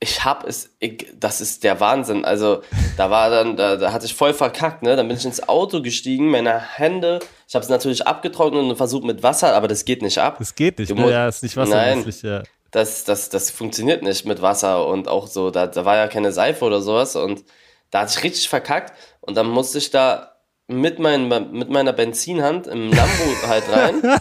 ich 0.00 0.24
hab 0.24 0.46
es, 0.46 0.76
ich, 0.78 1.06
das 1.18 1.40
ist 1.40 1.64
der 1.64 1.80
Wahnsinn. 1.80 2.24
Also 2.24 2.62
da 2.96 3.10
war 3.10 3.30
dann, 3.30 3.56
da, 3.56 3.76
da 3.76 3.92
hatte 3.92 4.04
ich 4.04 4.14
voll 4.14 4.34
verkackt, 4.34 4.82
ne? 4.82 4.96
Dann 4.96 5.08
bin 5.08 5.16
ich 5.16 5.24
ins 5.24 5.48
Auto 5.48 5.80
gestiegen, 5.82 6.30
meine 6.30 6.60
Hände, 6.60 7.20
ich 7.48 7.54
habe 7.54 7.64
es 7.64 7.70
natürlich 7.70 8.06
abgetrocknet 8.06 8.62
und 8.62 8.76
versucht 8.76 9.04
mit 9.04 9.22
Wasser, 9.22 9.54
aber 9.54 9.66
das 9.66 9.84
geht 9.84 10.02
nicht 10.02 10.18
ab. 10.18 10.36
Das 10.38 10.54
geht 10.54 10.78
nicht, 10.78 10.90
Du 10.90 10.94
ne? 10.94 11.10
Ja, 11.10 11.26
ist 11.26 11.42
nicht 11.42 11.56
wasserlöslich, 11.56 12.22
ja. 12.22 12.42
Das, 12.74 13.04
das, 13.04 13.28
das 13.28 13.52
funktioniert 13.52 14.02
nicht 14.02 14.26
mit 14.26 14.42
Wasser 14.42 14.88
und 14.88 15.06
auch 15.06 15.28
so, 15.28 15.52
da, 15.52 15.68
da 15.68 15.84
war 15.84 15.94
ja 15.94 16.08
keine 16.08 16.32
Seife 16.32 16.64
oder 16.64 16.82
sowas 16.82 17.14
und 17.14 17.44
da 17.92 18.00
hatte 18.00 18.14
ich 18.18 18.24
richtig 18.24 18.48
verkackt 18.48 18.92
und 19.20 19.36
dann 19.36 19.46
musste 19.46 19.78
ich 19.78 19.92
da 19.92 20.32
mit, 20.66 20.98
mein, 20.98 21.28
mit 21.28 21.70
meiner 21.70 21.92
Benzinhand 21.92 22.66
im 22.66 22.90
Lambo 22.90 23.24
halt 23.46 23.64
rein. 23.70 24.18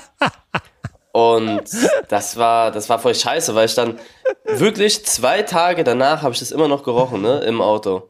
Und 1.13 1.63
das 2.09 2.37
war, 2.37 2.69
das 2.69 2.89
war 2.89 2.99
voll 2.99 3.15
scheiße, 3.15 3.55
weil 3.55 3.65
ich 3.65 3.73
dann 3.73 3.99
wirklich 4.45 5.03
zwei 5.03 5.41
Tage 5.41 5.83
danach 5.83 6.21
habe 6.21 6.33
ich 6.35 6.39
das 6.39 6.51
immer 6.51 6.67
noch 6.67 6.83
gerochen, 6.83 7.23
ne, 7.23 7.39
im 7.39 7.59
Auto. 7.59 8.07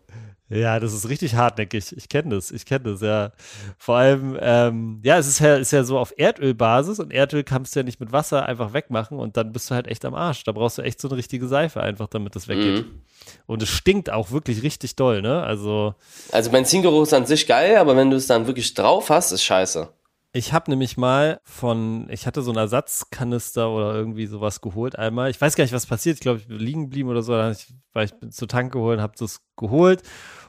Ja, 0.54 0.80
das 0.80 0.94
ist 0.94 1.10
richtig 1.10 1.36
hartnäckig. 1.36 1.96
Ich 1.98 2.10
kenne 2.10 2.36
das, 2.36 2.52
ich 2.52 2.66
kenne 2.66 2.92
das, 2.92 3.02
ja. 3.02 3.32
Vor 3.78 3.98
allem, 3.98 4.38
ähm, 4.40 5.00
ja, 5.04 5.18
es 5.18 5.28
ist 5.28 5.40
ja, 5.40 5.56
ist 5.56 5.72
ja 5.72 5.84
so 5.84 5.98
auf 5.98 6.14
Erdölbasis 6.16 7.00
und 7.00 7.12
Erdöl 7.12 7.44
kannst 7.44 7.76
du 7.76 7.80
ja 7.80 7.84
nicht 7.84 8.00
mit 8.00 8.12
Wasser 8.12 8.46
einfach 8.46 8.74
wegmachen 8.74 9.18
und 9.20 9.36
dann 9.38 9.52
bist 9.52 9.72
du 9.72 9.76
halt 9.76 9.88
echt 9.88 10.06
am 10.06 10.14
Arsch. 10.14 10.44
Da 10.44 10.52
brauchst 10.52 10.78
du 10.78 10.82
echt 10.84 11.02
so 11.02 11.08
eine 11.08 11.18
richtige 11.18 11.48
Seife 11.48 11.82
einfach, 11.82 12.08
damit 12.08 12.36
das 12.36 12.48
weggeht. 12.48 12.86
Mhm. 12.86 13.02
Und 13.46 13.64
es 13.64 13.70
stinkt 13.70 14.12
auch 14.12 14.32
wirklich 14.32 14.64
richtig 14.64 14.96
doll, 14.96 15.22
ne? 15.22 15.42
Also, 15.44 15.96
Also 16.32 16.52
Benzingeruch 16.52 17.04
ist 17.04 17.14
an 17.14 17.26
sich 17.26 17.48
geil, 17.48 17.78
aber 17.78 17.96
wenn 17.96 18.10
du 18.10 18.18
es 18.18 18.28
dann 18.28 18.48
wirklich 18.48 18.74
drauf 18.74 19.10
hast, 19.10 19.32
ist 19.32 19.44
scheiße. 19.44 19.90
ich 20.36 20.52
habe 20.52 20.70
nämlich 20.72 20.98
mal 20.98 21.40
von, 21.44 22.08
ich 22.10 22.26
hatte 22.28 22.42
so 22.42 22.52
einen 22.52 22.58
Ersatzkanister 22.58 23.70
oder 23.70 23.94
irgendwie 23.96 24.26
sowas 24.26 24.62
geholt 24.62 24.98
einmal. 24.98 25.30
Ich 25.30 25.40
weiß 25.40 25.56
gar 25.56 25.64
nicht, 25.64 25.74
was 25.74 25.86
passiert. 25.86 26.16
Ich 26.16 26.22
glaube, 26.22 26.40
ich 26.40 26.48
bin 26.48 26.58
liegen 26.58 26.84
geblieben 26.86 27.10
oder 27.10 27.22
so. 27.22 27.34
Dann 27.34 27.52
ich, 27.54 27.68
war 27.94 28.04
ich 28.04 28.12
zur 28.32 28.48
Tank 28.48 28.74
geholt, 28.74 29.00
habe 29.00 29.14
das 29.18 29.42
geholt 29.56 30.02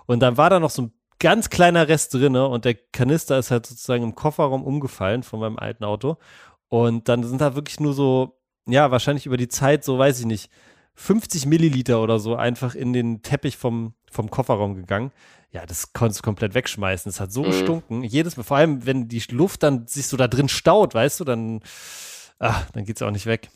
und 0.06 0.20
dann 0.20 0.36
war 0.36 0.50
da 0.50 0.60
noch 0.60 0.70
so 0.70 0.82
ein 0.82 0.92
ganz 1.18 1.50
kleiner 1.50 1.88
Rest 1.88 2.14
drinne 2.14 2.46
und 2.48 2.64
der 2.64 2.74
Kanister 2.74 3.38
ist 3.38 3.50
halt 3.50 3.66
sozusagen 3.66 4.02
im 4.02 4.14
Kofferraum 4.14 4.64
umgefallen 4.64 5.22
von 5.22 5.40
meinem 5.40 5.58
alten 5.58 5.84
Auto. 5.84 6.16
Und 6.68 7.08
dann 7.08 7.22
sind 7.22 7.40
da 7.40 7.54
wirklich 7.54 7.80
nur 7.80 7.94
so, 7.94 8.40
ja, 8.66 8.90
wahrscheinlich 8.90 9.26
über 9.26 9.36
die 9.36 9.48
Zeit, 9.48 9.84
so 9.84 9.98
weiß 9.98 10.20
ich 10.20 10.26
nicht, 10.26 10.50
50 10.96 11.46
Milliliter 11.46 12.02
oder 12.02 12.18
so 12.18 12.36
einfach 12.36 12.74
in 12.74 12.92
den 12.92 13.22
Teppich 13.22 13.56
vom, 13.56 13.94
vom 14.10 14.30
Kofferraum 14.30 14.74
gegangen. 14.74 15.12
Ja, 15.50 15.66
das 15.66 15.92
konntest 15.92 16.20
du 16.20 16.24
komplett 16.24 16.54
wegschmeißen. 16.54 17.08
Es 17.08 17.20
hat 17.20 17.32
so 17.32 17.42
mhm. 17.42 17.46
gestunken. 17.46 18.02
Jedes 18.02 18.36
Mal, 18.36 18.42
vor 18.42 18.56
allem, 18.56 18.86
wenn 18.86 19.08
die 19.08 19.22
Luft 19.30 19.62
dann 19.62 19.86
sich 19.86 20.06
so 20.08 20.16
da 20.16 20.28
drin 20.28 20.48
staut, 20.48 20.94
weißt 20.94 21.20
du, 21.20 21.24
dann, 21.24 21.60
ach, 22.38 22.68
dann 22.72 22.84
geht's 22.84 23.02
auch 23.02 23.10
nicht 23.10 23.26
weg. 23.26 23.50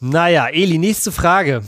Naja, 0.00 0.48
Eli, 0.48 0.78
nächste 0.78 1.12
Frage. 1.12 1.62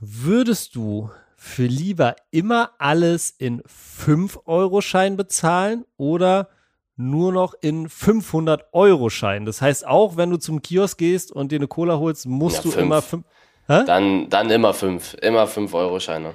Würdest 0.00 0.74
du 0.74 1.10
für 1.46 1.66
lieber 1.66 2.16
immer 2.30 2.72
alles 2.78 3.30
in 3.30 3.62
5-Euro-Schein 3.62 5.16
bezahlen 5.16 5.84
oder 5.96 6.48
nur 6.96 7.32
noch 7.32 7.54
in 7.60 7.88
500-Euro-Schein? 7.88 9.46
Das 9.46 9.62
heißt, 9.62 9.86
auch 9.86 10.16
wenn 10.16 10.30
du 10.30 10.38
zum 10.38 10.60
Kiosk 10.60 10.98
gehst 10.98 11.30
und 11.30 11.52
dir 11.52 11.56
eine 11.56 11.68
Cola 11.68 11.98
holst, 11.98 12.26
musst 12.26 12.56
ja, 12.56 12.62
du 12.62 12.70
fünf. 12.72 12.82
immer 12.82 13.00
5. 13.00 13.24
Dann, 13.68 14.28
dann 14.28 14.50
immer 14.50 14.74
5. 14.74 15.14
Immer 15.22 15.46
5-Euro-Scheine. 15.46 16.34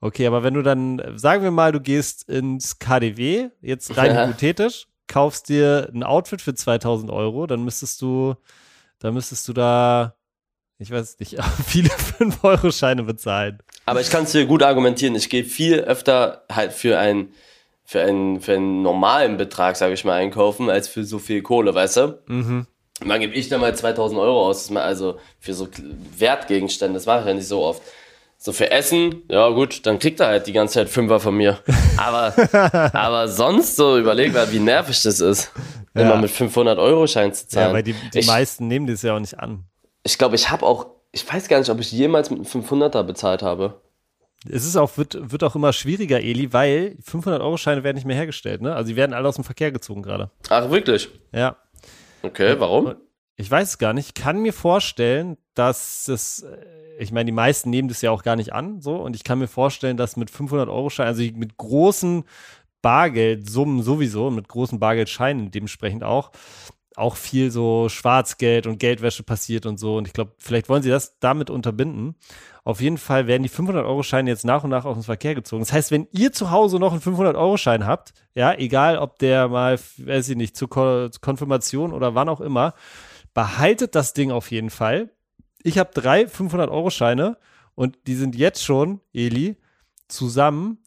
Okay, 0.00 0.26
aber 0.26 0.42
wenn 0.42 0.54
du 0.54 0.62
dann, 0.62 1.02
sagen 1.16 1.42
wir 1.42 1.50
mal, 1.50 1.72
du 1.72 1.80
gehst 1.80 2.28
ins 2.28 2.78
KDW, 2.78 3.50
jetzt 3.60 3.96
rein 3.96 4.16
hypothetisch, 4.16 4.86
kaufst 5.06 5.48
dir 5.48 5.90
ein 5.92 6.02
Outfit 6.02 6.40
für 6.40 6.54
2000 6.54 7.10
Euro, 7.10 7.46
dann 7.46 7.62
müsstest 7.64 8.00
du, 8.00 8.34
dann 8.98 9.14
müsstest 9.14 9.46
du 9.48 9.52
da 9.52 10.14
ich 10.82 10.90
weiß 10.90 11.18
nicht, 11.20 11.36
viele 11.64 11.88
5-Euro-Scheine 11.88 13.04
bezahlen. 13.04 13.58
Aber 13.84 14.00
ich 14.00 14.10
kann 14.10 14.24
es 14.24 14.32
dir 14.32 14.46
gut 14.46 14.62
argumentieren. 14.62 15.14
Ich 15.14 15.28
gehe 15.28 15.44
viel 15.44 15.80
öfter 15.80 16.44
halt 16.50 16.72
für 16.72 16.98
einen 16.98 17.32
für 17.84 18.00
einen, 18.00 18.40
für 18.40 18.54
einen 18.54 18.82
normalen 18.82 19.36
Betrag, 19.36 19.76
sage 19.76 19.92
ich 19.92 20.04
mal, 20.04 20.14
einkaufen, 20.14 20.70
als 20.70 20.88
für 20.88 21.04
so 21.04 21.18
viel 21.18 21.42
Kohle, 21.42 21.74
weißt 21.74 21.96
du? 21.98 22.18
Mhm. 22.26 22.66
Dann 23.06 23.20
gebe 23.20 23.34
ich 23.34 23.48
da 23.48 23.58
mal 23.58 23.74
2000 23.74 24.18
Euro 24.18 24.46
aus, 24.48 24.74
also 24.74 25.18
für 25.40 25.52
so 25.52 25.68
Wertgegenstände, 26.16 26.94
das 26.94 27.04
mache 27.04 27.20
ich 27.20 27.26
ja 27.26 27.34
nicht 27.34 27.48
so 27.48 27.62
oft. 27.62 27.82
So 28.38 28.52
für 28.52 28.70
Essen, 28.70 29.22
ja 29.28 29.48
gut, 29.50 29.84
dann 29.84 29.98
kriegt 29.98 30.20
er 30.20 30.28
halt 30.28 30.46
die 30.46 30.52
ganze 30.52 30.74
Zeit 30.74 30.88
Fünfer 30.88 31.20
von 31.20 31.36
mir. 31.36 31.58
Aber, 31.98 32.34
aber 32.92 33.28
sonst 33.28 33.76
so, 33.76 33.98
überleg 33.98 34.32
mal, 34.32 34.50
wie 34.50 34.58
nervig 34.58 35.02
das 35.02 35.20
ist, 35.20 35.52
ja. 35.94 36.02
immer 36.02 36.16
mit 36.16 36.30
500 36.30 36.78
Euro 36.78 37.06
Schein 37.06 37.32
zu 37.32 37.46
zahlen. 37.46 37.68
Ja, 37.68 37.74
weil 37.74 37.82
die, 37.82 37.94
die 38.12 38.20
ich, 38.20 38.26
meisten 38.26 38.66
nehmen 38.66 38.86
das 38.86 39.02
ja 39.02 39.14
auch 39.14 39.20
nicht 39.20 39.38
an 39.38 39.66
ich 40.04 40.18
glaube, 40.18 40.34
ich 40.34 40.50
habe 40.50 40.66
auch, 40.66 40.86
ich 41.12 41.30
weiß 41.30 41.48
gar 41.48 41.58
nicht, 41.58 41.70
ob 41.70 41.78
ich 41.78 41.92
jemals 41.92 42.30
mit 42.30 42.38
einem 42.40 42.64
500er 42.64 43.02
bezahlt 43.02 43.42
habe. 43.42 43.80
Es 44.48 44.66
ist 44.66 44.76
auch, 44.76 44.96
wird, 44.96 45.30
wird 45.30 45.44
auch 45.44 45.54
immer 45.54 45.72
schwieriger, 45.72 46.20
Eli, 46.20 46.52
weil 46.52 46.96
500-Euro-Scheine 47.06 47.84
werden 47.84 47.96
nicht 47.96 48.06
mehr 48.06 48.16
hergestellt, 48.16 48.60
ne? 48.60 48.74
Also 48.74 48.88
die 48.88 48.96
werden 48.96 49.12
alle 49.12 49.28
aus 49.28 49.36
dem 49.36 49.44
Verkehr 49.44 49.70
gezogen 49.70 50.02
gerade. 50.02 50.30
Ach, 50.48 50.68
wirklich? 50.70 51.10
Ja. 51.32 51.56
Okay, 52.22 52.56
warum? 52.58 52.96
Ich 53.36 53.50
weiß 53.50 53.70
es 53.70 53.78
gar 53.78 53.92
nicht. 53.92 54.06
Ich 54.08 54.14
kann 54.14 54.42
mir 54.42 54.52
vorstellen, 54.52 55.36
dass 55.54 56.08
es, 56.08 56.44
ich 56.98 57.12
meine, 57.12 57.26
die 57.26 57.32
meisten 57.32 57.70
nehmen 57.70 57.88
das 57.88 58.02
ja 58.02 58.10
auch 58.10 58.24
gar 58.24 58.36
nicht 58.36 58.52
an, 58.52 58.80
so. 58.80 58.96
Und 58.96 59.14
ich 59.14 59.22
kann 59.22 59.38
mir 59.38 59.48
vorstellen, 59.48 59.96
dass 59.96 60.16
mit 60.16 60.30
500-Euro-Scheinen, 60.30 61.08
also 61.08 61.22
mit 61.36 61.56
großen 61.56 62.24
Bargeldsummen 62.80 63.82
sowieso, 63.82 64.30
mit 64.30 64.48
großen 64.48 64.80
Bargeldscheinen 64.80 65.52
dementsprechend 65.52 66.02
auch, 66.02 66.32
auch 66.96 67.16
viel 67.16 67.50
so 67.50 67.88
Schwarzgeld 67.88 68.66
und 68.66 68.78
Geldwäsche 68.78 69.22
passiert 69.22 69.66
und 69.66 69.78
so. 69.78 69.96
Und 69.96 70.06
ich 70.06 70.12
glaube, 70.12 70.32
vielleicht 70.38 70.68
wollen 70.68 70.82
sie 70.82 70.90
das 70.90 71.18
damit 71.18 71.50
unterbinden. 71.50 72.16
Auf 72.64 72.80
jeden 72.80 72.98
Fall 72.98 73.26
werden 73.26 73.42
die 73.42 73.50
500-Euro-Scheine 73.50 74.30
jetzt 74.30 74.44
nach 74.44 74.64
und 74.64 74.70
nach 74.70 74.84
aus 74.84 74.96
dem 74.96 75.02
Verkehr 75.02 75.34
gezogen. 75.34 75.62
Das 75.62 75.72
heißt, 75.72 75.90
wenn 75.90 76.06
ihr 76.12 76.32
zu 76.32 76.50
Hause 76.50 76.78
noch 76.78 76.92
einen 76.92 77.00
500-Euro-Schein 77.00 77.86
habt, 77.86 78.12
ja, 78.34 78.54
egal 78.54 78.98
ob 78.98 79.18
der 79.18 79.48
mal, 79.48 79.78
weiß 79.98 80.28
ich 80.28 80.36
nicht, 80.36 80.56
zur, 80.56 80.68
Ko 80.68 81.08
zur 81.08 81.20
Konfirmation 81.20 81.92
oder 81.92 82.14
wann 82.14 82.28
auch 82.28 82.40
immer, 82.40 82.74
behaltet 83.34 83.94
das 83.94 84.12
Ding 84.14 84.30
auf 84.30 84.50
jeden 84.50 84.70
Fall. 84.70 85.10
Ich 85.62 85.78
habe 85.78 85.90
drei 85.92 86.24
500-Euro-Scheine 86.24 87.36
und 87.74 87.98
die 88.06 88.14
sind 88.14 88.36
jetzt 88.36 88.62
schon, 88.62 89.00
Eli, 89.12 89.56
zusammen, 90.08 90.78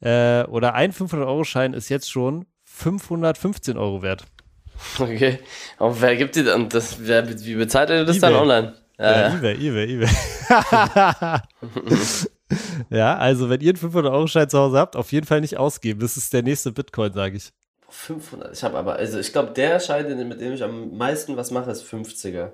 äh, 0.00 0.44
oder 0.44 0.74
ein 0.74 0.92
500-Euro-Schein 0.92 1.72
ist 1.72 1.88
jetzt 1.88 2.10
schon 2.10 2.46
515 2.64 3.78
Euro 3.78 4.02
wert. 4.02 4.26
Okay. 4.98 5.38
Aber 5.78 6.00
wer 6.00 6.16
gibt 6.16 6.36
dir 6.36 6.44
dann 6.44 6.68
das? 6.68 6.96
Wer, 7.00 7.28
wie 7.28 7.54
bezahlt 7.56 7.90
ihr 7.90 8.04
das 8.04 8.18
eBay. 8.18 8.30
dann 8.30 8.40
online? 8.40 8.74
Ja, 8.98 9.28
ja, 9.28 9.34
eBay, 9.34 9.68
eBay, 9.68 9.94
eBay. 9.94 10.08
ja, 12.90 13.16
also 13.16 13.50
wenn 13.50 13.60
ihr 13.60 13.74
einen 13.74 13.92
500-Euro-Schein 13.92 14.48
zu 14.48 14.58
Hause 14.58 14.78
habt, 14.78 14.94
auf 14.94 15.10
jeden 15.10 15.26
Fall 15.26 15.40
nicht 15.40 15.56
ausgeben. 15.56 16.00
Das 16.00 16.16
ist 16.16 16.32
der 16.32 16.42
nächste 16.42 16.70
Bitcoin, 16.70 17.12
sage 17.12 17.36
ich. 17.36 17.52
500. 17.88 18.52
Ich 18.52 18.62
habe 18.62 18.76
aber, 18.76 18.94
also 18.96 19.18
ich 19.18 19.32
glaube, 19.32 19.52
der 19.52 19.80
Schein, 19.80 20.28
mit 20.28 20.40
dem 20.40 20.52
ich 20.52 20.62
am 20.62 20.96
meisten 20.96 21.36
was 21.36 21.50
mache, 21.50 21.70
ist 21.70 21.84
50er. 21.84 22.52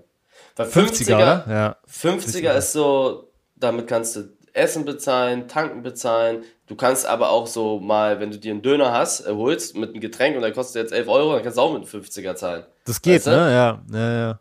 Weil 0.57 0.67
50er, 0.67 0.73
50er, 0.73 1.15
oder? 1.15 1.47
Ja. 1.49 1.77
50er 1.89 2.57
ist 2.57 2.73
so, 2.73 3.33
damit 3.57 3.87
kannst 3.87 4.17
du 4.17 4.29
Essen 4.53 4.85
bezahlen, 4.85 5.49
tanken 5.49 5.83
bezahlen. 5.83 6.45
Du 6.67 6.77
kannst 6.77 7.07
aber 7.07 7.31
auch 7.31 7.47
so 7.47 7.81
mal, 7.81 8.21
wenn 8.21 8.31
du 8.31 8.39
dir 8.39 8.53
einen 8.53 8.63
Döner 8.63 8.93
hast, 8.93 9.27
äh, 9.27 9.33
holst 9.33 9.77
mit 9.77 9.91
einem 9.91 10.01
Getränk 10.01 10.37
und 10.37 10.43
der 10.43 10.53
kostet 10.53 10.83
jetzt 10.83 10.93
11 10.93 11.09
Euro, 11.09 11.33
dann 11.35 11.43
kannst 11.43 11.59
du 11.59 11.63
auch 11.63 11.73
mit 11.73 11.83
einem 11.83 12.03
50er 12.03 12.35
zahlen. 12.35 12.65
Das 12.85 13.03
geht, 13.03 13.17
weißt 13.17 13.27
du? 13.27 13.31
ne? 13.31 13.53
Ja, 13.53 13.83
ja, 13.93 14.13
ja. 14.13 14.41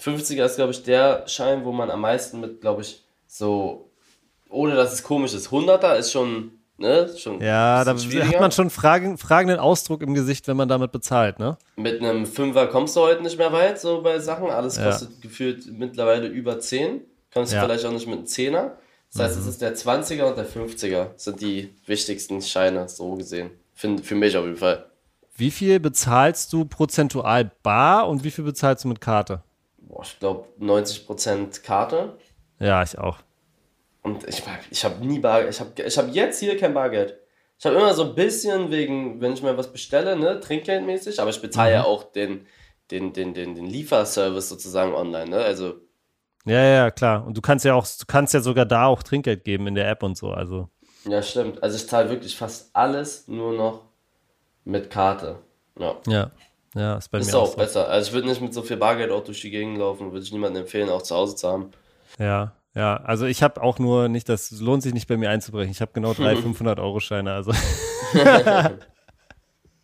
50er 0.00 0.44
ist, 0.44 0.56
glaube 0.56 0.72
ich, 0.72 0.82
der 0.82 1.24
Schein, 1.26 1.64
wo 1.64 1.72
man 1.72 1.90
am 1.90 2.00
meisten 2.00 2.40
mit, 2.40 2.60
glaube 2.60 2.82
ich, 2.82 3.04
so, 3.26 3.90
ohne 4.48 4.74
dass 4.74 4.92
es 4.92 5.02
komisch 5.02 5.34
ist. 5.34 5.48
100er 5.48 5.96
ist 5.96 6.12
schon, 6.12 6.52
ne? 6.78 7.08
Schon 7.16 7.40
ja, 7.40 7.84
da 7.84 7.94
hat 7.94 8.40
man 8.40 8.52
schon 8.52 8.70
fragen, 8.70 9.18
fragenden 9.18 9.58
Ausdruck 9.58 10.02
im 10.02 10.14
Gesicht, 10.14 10.46
wenn 10.48 10.56
man 10.56 10.68
damit 10.68 10.92
bezahlt, 10.92 11.38
ne? 11.38 11.58
Mit 11.76 12.00
einem 12.00 12.26
Fünfer 12.26 12.68
kommst 12.68 12.96
du 12.96 13.00
heute 13.00 13.22
nicht 13.22 13.38
mehr 13.38 13.52
weit, 13.52 13.80
so 13.80 14.02
bei 14.02 14.18
Sachen. 14.20 14.50
Alles 14.50 14.80
kostet 14.80 15.10
ja. 15.10 15.16
gefühlt 15.20 15.66
mittlerweile 15.72 16.28
über 16.28 16.58
10. 16.58 17.02
Kannst 17.30 17.52
du 17.52 17.56
ja. 17.56 17.64
vielleicht 17.64 17.84
auch 17.84 17.92
nicht 17.92 18.06
mit 18.06 18.16
einem 18.16 18.26
Zehner. 18.26 18.78
Das 19.12 19.22
heißt, 19.22 19.36
mhm. 19.36 19.42
es 19.42 19.48
ist 19.48 19.62
der 19.62 19.76
20er 19.76 20.24
und 20.24 20.36
der 20.36 20.46
50er 20.46 21.10
sind 21.16 21.40
die 21.40 21.74
wichtigsten 21.86 22.42
Scheine, 22.42 22.88
so 22.88 23.14
gesehen. 23.14 23.50
Für, 23.74 23.96
für 23.98 24.14
mich 24.14 24.36
auf 24.36 24.44
jeden 24.44 24.56
Fall. 24.56 24.90
Wie 25.36 25.50
viel 25.50 25.78
bezahlst 25.80 26.52
du 26.52 26.64
prozentual 26.64 27.50
bar 27.62 28.08
und 28.08 28.24
wie 28.24 28.30
viel 28.30 28.44
bezahlst 28.44 28.84
du 28.84 28.88
mit 28.88 29.00
Karte? 29.00 29.42
Boah, 29.78 30.02
ich 30.02 30.18
glaube 30.18 30.48
90% 30.60 31.62
Karte. 31.62 32.18
Ja, 32.58 32.82
ich 32.82 32.98
auch. 32.98 33.18
Und 34.02 34.26
ich, 34.28 34.42
ich 34.70 34.84
habe 34.84 35.04
nie 35.04 35.18
Bar, 35.18 35.48
ich 35.48 35.60
habe 35.60 35.70
ich 35.82 35.96
hab 35.96 36.12
jetzt 36.12 36.40
hier 36.40 36.56
kein 36.56 36.74
Bargeld. 36.74 37.18
Ich 37.58 37.66
habe 37.66 37.76
immer 37.76 37.94
so 37.94 38.04
ein 38.04 38.14
bisschen 38.14 38.70
wegen, 38.70 39.20
wenn 39.20 39.32
ich 39.32 39.42
mir 39.42 39.56
was 39.56 39.72
bestelle, 39.72 40.16
ne, 40.16 40.38
trinkgeldmäßig, 40.40 41.20
aber 41.20 41.30
ich 41.30 41.40
bezahle 41.40 41.70
mhm. 41.70 41.74
ja 41.74 41.84
auch 41.84 42.04
den, 42.04 42.46
den, 42.90 43.12
den, 43.12 43.34
den, 43.34 43.54
den 43.54 43.66
Lieferservice 43.66 44.48
sozusagen 44.48 44.94
online, 44.94 45.30
ne? 45.30 45.38
Also 45.38 45.74
ja, 46.48 46.62
ja, 46.62 46.90
klar. 46.90 47.26
Und 47.26 47.36
du 47.36 47.40
kannst 47.40 47.64
ja 47.64 47.74
auch, 47.74 47.86
du 47.86 48.04
kannst 48.06 48.34
ja 48.34 48.40
sogar 48.40 48.66
da 48.66 48.86
auch 48.86 49.02
Trinkgeld 49.02 49.44
geben 49.44 49.66
in 49.66 49.74
der 49.74 49.88
App 49.88 50.02
und 50.02 50.16
so. 50.16 50.30
Also. 50.30 50.68
Ja, 51.04 51.22
stimmt. 51.22 51.62
Also 51.62 51.76
ich 51.76 51.88
zahle 51.88 52.10
wirklich 52.10 52.36
fast 52.36 52.70
alles 52.74 53.28
nur 53.28 53.52
noch 53.52 53.82
mit 54.64 54.90
Karte. 54.90 55.36
Ja. 55.78 55.96
Ja. 56.06 56.30
Ja, 56.74 56.96
ist 56.96 57.08
bei 57.10 57.18
ist 57.18 57.32
mir 57.32 57.38
auch, 57.38 57.44
auch 57.44 57.52
so. 57.52 57.56
besser. 57.56 57.88
Also 57.88 58.08
ich 58.08 58.14
würde 58.14 58.28
nicht 58.28 58.42
mit 58.42 58.52
so 58.52 58.62
viel 58.62 58.76
Bargeld 58.76 59.10
auch 59.10 59.24
durch 59.24 59.40
die 59.40 59.50
Gegend 59.50 59.78
laufen, 59.78 60.12
würde 60.12 60.24
ich 60.24 60.32
niemandem 60.32 60.62
empfehlen, 60.62 60.90
auch 60.90 61.02
zu 61.02 61.14
Hause 61.14 61.34
zu 61.34 61.48
haben. 61.48 61.70
Ja, 62.18 62.52
ja. 62.74 62.96
Also 62.98 63.24
ich 63.26 63.42
habe 63.42 63.62
auch 63.62 63.78
nur 63.78 64.08
nicht, 64.08 64.28
das 64.28 64.50
lohnt 64.50 64.82
sich 64.82 64.92
nicht 64.92 65.08
bei 65.08 65.16
mir 65.16 65.30
einzubrechen. 65.30 65.70
Ich 65.70 65.80
habe 65.80 65.92
genau 65.94 66.12
drei 66.12 66.32
500-Euro-Scheine, 66.34 67.32
also. 67.32 67.52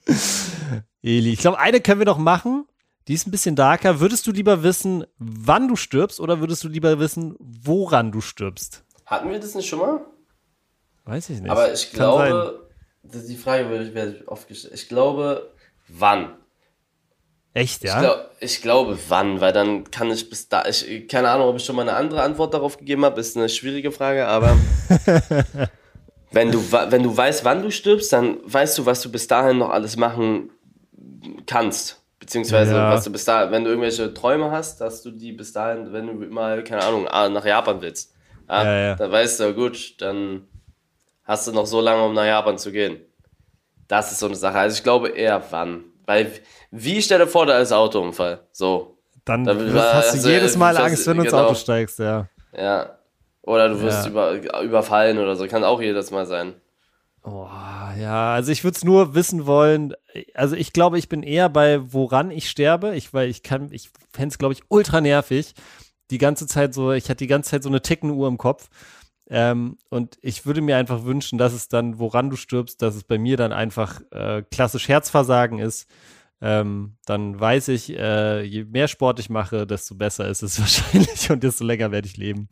Eli, 1.03 1.33
ich 1.33 1.39
glaube, 1.39 1.59
eine 1.59 1.81
können 1.81 2.01
wir 2.01 2.07
doch 2.07 2.19
machen. 2.19 2.67
Die 3.09 3.15
ist 3.15 3.27
ein 3.27 3.31
bisschen 3.31 3.55
darker. 3.55 4.01
Würdest 4.01 4.27
du 4.27 4.33
lieber 4.33 4.63
wissen, 4.63 5.05
wann 5.19 5.69
du 5.69 5.77
stirbst 5.77 6.21
oder 6.21 6.41
würdest 6.41 6.65
du 6.65 6.69
lieber 6.69 6.99
wissen, 6.99 7.37
woran 7.39 8.13
du 8.13 8.21
stirbst? 8.21 8.85
Hatten 9.05 9.31
wir 9.31 9.39
das 9.39 9.55
nicht 9.55 9.69
schon 9.69 9.81
mal? 9.81 10.01
Weiß 11.05 11.29
ich 11.29 11.41
nicht. 11.41 11.51
Aber 11.51 11.73
ich 11.73 11.91
Kann 11.91 11.99
glaube, 11.99 12.69
sein. 13.03 13.25
die 13.29 13.37
Frage 13.37 13.69
werde 13.71 14.17
ich 14.17 14.29
oft 14.29 14.49
gestellt. 14.49 14.75
Ich 14.75 14.89
glaube, 14.89 15.53
wann? 15.89 16.35
Echt, 17.53 17.85
ja? 17.85 17.95
Ich, 17.95 18.01
glaub, 18.01 18.31
ich, 18.41 18.63
glaube, 18.63 18.99
wann, 19.09 19.41
weil 19.41 19.53
dann 19.53 19.91
kann 19.91 20.11
ich 20.11 20.29
bis 20.29 20.49
da. 20.49 20.65
Ich, 20.67 21.07
keine 21.07 21.29
Ahnung, 21.29 21.49
ob 21.49 21.57
ich 21.57 21.65
schon 21.65 21.77
mal 21.77 21.83
eine 21.83 21.95
andere 21.95 22.23
Antwort 22.23 22.55
darauf 22.55 22.79
gegeben 22.79 23.05
habe, 23.05 23.21
ist 23.21 23.37
eine 23.37 23.49
schwierige 23.49 23.93
Frage, 23.93 24.27
aber 24.27 24.57
wenn, 26.33 26.51
du, 26.51 26.73
wenn 26.73 27.03
du 27.03 27.17
weißt, 27.17 27.45
wann 27.45 27.63
du 27.63 27.71
stirbst, 27.71 28.13
dann 28.13 28.39
weißt 28.45 28.79
du, 28.79 28.87
was 28.87 29.03
du 29.03 29.13
bis 29.13 29.29
dahin 29.29 29.59
noch 29.59 29.71
alles 29.71 29.97
machen 29.97 30.51
kannst. 31.47 32.04
Beziehungsweise, 32.25 32.73
ja. 32.73 32.91
was 32.91 33.05
du 33.05 33.13
bis 33.13 33.27
dahin, 33.27 33.51
wenn 33.51 33.65
du 33.65 33.71
irgendwelche 33.71 34.15
Träume 34.15 34.51
hast, 34.51 34.81
dass 34.81 35.03
du 35.03 35.11
die 35.11 35.33
bis 35.33 35.53
dahin, 35.53 35.93
wenn 35.93 36.07
du 36.07 36.15
mal, 36.33 36.65
keine 36.65 36.83
Ahnung, 36.83 37.05
nach 37.05 37.45
Japan 37.45 37.83
willst, 37.83 38.15
ja, 38.49 38.65
ja, 38.65 38.79
ja. 38.79 38.95
dann 38.95 39.13
weißt 39.13 39.41
du, 39.41 39.53
gut, 39.53 40.01
dann 40.01 40.49
hast 41.25 41.47
du 41.47 41.53
noch 41.53 41.67
so 41.67 41.83
lange, 41.83 42.03
um 42.03 42.15
nach 42.15 42.25
Japan 42.25 42.57
zu 42.57 42.73
gehen. 42.73 42.99
Das 43.89 44.11
ist 44.11 44.21
so 44.21 44.27
eine 44.27 44.37
Sache. 44.37 44.57
Also 44.59 44.75
ich 44.75 44.83
glaube 44.83 45.11
eher 45.11 45.43
wann. 45.51 45.85
Weil, 46.07 46.33
wie 46.71 47.03
stell 47.03 47.19
dir 47.19 47.27
vor, 47.27 47.45
da 47.45 47.59
ist 47.59 47.73
Autounfall. 47.73 48.41
So. 48.53 48.97
Dann, 49.27 49.45
dann 49.45 49.59
hast 49.75 50.15
du 50.15 50.17
also, 50.17 50.31
jedes 50.31 50.57
Mal 50.57 50.75
Angst, 50.79 51.07
wenn 51.07 51.19
du 51.19 51.25
genau. 51.25 51.37
ins 51.37 51.47
Auto 51.47 51.55
steigst, 51.57 51.99
ja. 51.99 52.27
Ja. 52.57 52.99
Oder 53.43 53.69
du 53.69 53.83
wirst 53.83 54.07
über, 54.07 54.33
überfallen 54.63 55.19
oder 55.19 55.37
so. 55.37 55.47
Kann 55.47 55.63
auch 55.63 55.83
jedes 55.83 56.11
Mal 56.11 56.25
sein. 56.25 56.55
Oh, 57.27 57.49
ja, 57.99 58.35
also 58.35 58.53
ich 58.53 58.65
würde 58.65 58.77
es 58.77 58.85
nur 58.85 59.15
wissen 59.15 59.47
wollen. 59.47 59.95
Also 60.35 60.57
ich 60.57 60.75
glaube, 60.75 60.99
ich 60.99 61.09
bin 61.09 61.23
eher 61.23 61.49
bei, 61.49 61.81
woran 61.91 62.31
ich 62.31 62.51
sterbe. 62.51 62.95
Ich, 62.97 63.15
weil 63.15 63.31
ich 63.31 63.43
kann, 63.43 63.73
ich 63.73 63.89
fände 64.13 64.29
es, 64.29 64.39
glaube 64.39 64.53
ich, 64.53 64.63
ultra 64.69 65.01
nervig. 65.01 65.55
Die 66.11 66.19
ganze 66.19 66.47
Zeit 66.47 66.75
so, 66.75 66.93
ich 66.93 67.05
hatte 67.05 67.25
die 67.25 67.27
ganze 67.27 67.51
Zeit 67.51 67.63
so 67.63 67.71
eine 67.71 67.81
Tickenuhr 67.81 68.29
im 68.29 68.37
Kopf. 68.37 68.69
Ähm, 69.31 69.79
und 69.89 70.19
ich 70.21 70.45
würde 70.45 70.61
mir 70.61 70.77
einfach 70.77 71.05
wünschen, 71.05 71.39
dass 71.39 71.55
es 71.55 71.69
dann, 71.69 71.99
woran 71.99 72.29
du 72.29 72.37
stirbst, 72.37 72.83
dass 72.83 72.95
es 72.95 73.05
bei 73.05 73.17
mir 73.17 73.39
dann 73.39 73.53
einfach 73.53 74.03
äh, 74.11 74.43
klassisch 74.51 74.89
Herzversagen 74.89 75.61
ist. 75.61 75.89
Ähm, 76.43 76.99
dann 77.07 77.41
weiß 77.41 77.69
ich, 77.69 77.97
äh, 77.97 78.43
je 78.43 78.65
mehr 78.65 78.87
Sport 78.87 79.19
ich 79.19 79.31
mache, 79.31 79.67
desto 79.67 79.95
besser 79.95 80.29
ist 80.29 80.43
es 80.43 80.61
wahrscheinlich 80.61 81.31
und 81.31 81.43
desto 81.43 81.65
länger 81.65 81.91
werde 81.91 82.07
ich 82.07 82.19
leben. 82.19 82.49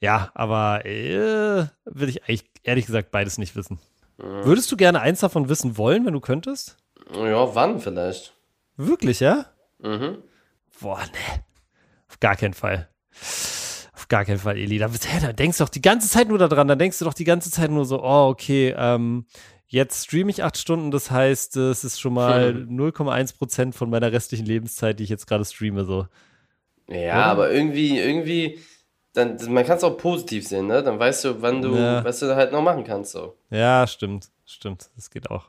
Ja, 0.00 0.30
aber 0.34 0.86
äh, 0.86 1.66
will 1.84 2.08
ich 2.08 2.24
eigentlich 2.24 2.44
ehrlich 2.62 2.86
gesagt 2.86 3.10
beides 3.10 3.36
nicht 3.36 3.54
wissen. 3.54 3.78
Mhm. 4.18 4.44
Würdest 4.44 4.70
du 4.70 4.76
gerne 4.76 5.00
eins 5.00 5.20
davon 5.20 5.48
wissen 5.48 5.76
wollen, 5.76 6.04
wenn 6.04 6.12
du 6.12 6.20
könntest? 6.20 6.76
Ja, 7.14 7.54
wann 7.54 7.80
vielleicht? 7.80 8.34
Wirklich, 8.76 9.20
ja? 9.20 9.46
Mhm. 9.78 10.18
Boah, 10.80 11.00
ne. 11.00 11.44
Auf 12.08 12.20
gar 12.20 12.36
keinen 12.36 12.54
Fall. 12.54 12.88
Auf 13.94 14.08
gar 14.08 14.24
keinen 14.24 14.38
Fall, 14.38 14.56
Eli. 14.56 14.78
Da, 14.78 14.88
hä, 14.88 15.20
da 15.20 15.32
denkst 15.32 15.58
du 15.58 15.64
doch 15.64 15.68
die 15.68 15.82
ganze 15.82 16.08
Zeit 16.08 16.28
nur 16.28 16.38
daran. 16.38 16.68
Da 16.68 16.74
denkst 16.74 16.98
du 16.98 17.04
doch 17.04 17.14
die 17.14 17.24
ganze 17.24 17.50
Zeit 17.50 17.70
nur 17.70 17.84
so, 17.84 18.02
oh, 18.02 18.28
okay, 18.28 18.74
ähm, 18.76 19.26
jetzt 19.66 20.06
streame 20.06 20.30
ich 20.30 20.42
acht 20.42 20.56
Stunden. 20.56 20.90
Das 20.90 21.10
heißt, 21.10 21.56
es 21.56 21.84
ist 21.84 22.00
schon 22.00 22.14
mal 22.14 22.54
hm. 22.68 22.78
0,1 22.78 23.36
Prozent 23.36 23.74
von 23.74 23.90
meiner 23.90 24.12
restlichen 24.12 24.46
Lebenszeit, 24.46 24.98
die 24.98 25.04
ich 25.04 25.10
jetzt 25.10 25.26
gerade 25.26 25.44
streame, 25.44 25.84
so. 25.84 26.06
Ja, 26.88 26.96
Oder? 26.96 27.24
aber 27.26 27.50
irgendwie, 27.50 27.98
irgendwie 27.98 28.58
dann, 29.18 29.36
man 29.52 29.66
kann 29.66 29.76
es 29.76 29.84
auch 29.84 29.96
positiv 29.96 30.46
sehen, 30.46 30.68
ne? 30.68 30.82
Dann 30.82 30.98
weißt 30.98 31.24
du, 31.24 31.42
wann 31.42 31.60
du, 31.60 31.74
ja. 31.74 32.04
was 32.04 32.20
du 32.20 32.34
halt 32.34 32.52
noch 32.52 32.62
machen 32.62 32.84
kannst, 32.84 33.12
so. 33.12 33.36
Ja, 33.50 33.86
stimmt, 33.86 34.28
stimmt, 34.46 34.90
das 34.96 35.10
geht 35.10 35.30
auch. 35.30 35.46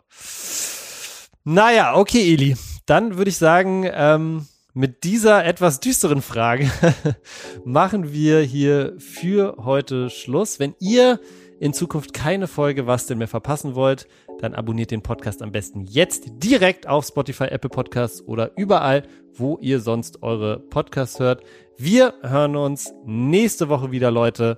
Naja, 1.43 1.95
okay, 1.95 2.33
Eli. 2.33 2.57
Dann 2.85 3.17
würde 3.17 3.29
ich 3.29 3.37
sagen, 3.37 3.89
ähm, 3.91 4.47
mit 4.73 5.03
dieser 5.03 5.45
etwas 5.45 5.79
düsteren 5.79 6.21
Frage 6.21 6.69
machen 7.63 8.11
wir 8.11 8.41
hier 8.41 8.95
für 8.97 9.55
heute 9.63 10.09
Schluss. 10.09 10.59
Wenn 10.59 10.75
ihr 10.79 11.19
in 11.59 11.73
Zukunft 11.73 12.13
keine 12.13 12.47
Folge 12.47 12.87
Was 12.87 13.05
denn 13.05 13.17
mehr 13.17 13.27
verpassen 13.27 13.75
wollt, 13.75 14.07
dann 14.41 14.55
abonniert 14.55 14.91
den 14.91 15.01
Podcast 15.01 15.41
am 15.41 15.51
besten 15.51 15.85
jetzt 15.85 16.25
direkt 16.43 16.87
auf 16.87 17.05
Spotify, 17.05 17.45
Apple 17.45 17.69
Podcasts 17.69 18.21
oder 18.21 18.51
überall, 18.57 19.03
wo 19.35 19.57
ihr 19.61 19.79
sonst 19.79 20.23
eure 20.23 20.59
Podcasts 20.59 21.19
hört. 21.19 21.43
Wir 21.77 22.13
hören 22.21 22.55
uns 22.55 22.93
nächste 23.05 23.69
Woche 23.69 23.91
wieder, 23.91 24.11
Leute. 24.11 24.55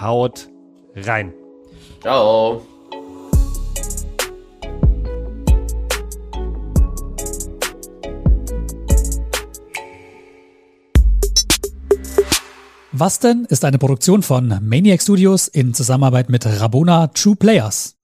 Haut 0.00 0.48
rein. 0.94 1.32
Ciao. 2.00 2.62
Was 12.92 13.18
denn 13.18 13.46
ist 13.48 13.64
eine 13.64 13.78
Produktion 13.78 14.22
von 14.22 14.58
Maniac 14.62 15.00
Studios 15.00 15.48
in 15.48 15.74
Zusammenarbeit 15.74 16.28
mit 16.28 16.44
Rabona 16.44 17.06
True 17.06 17.36
Players. 17.36 17.99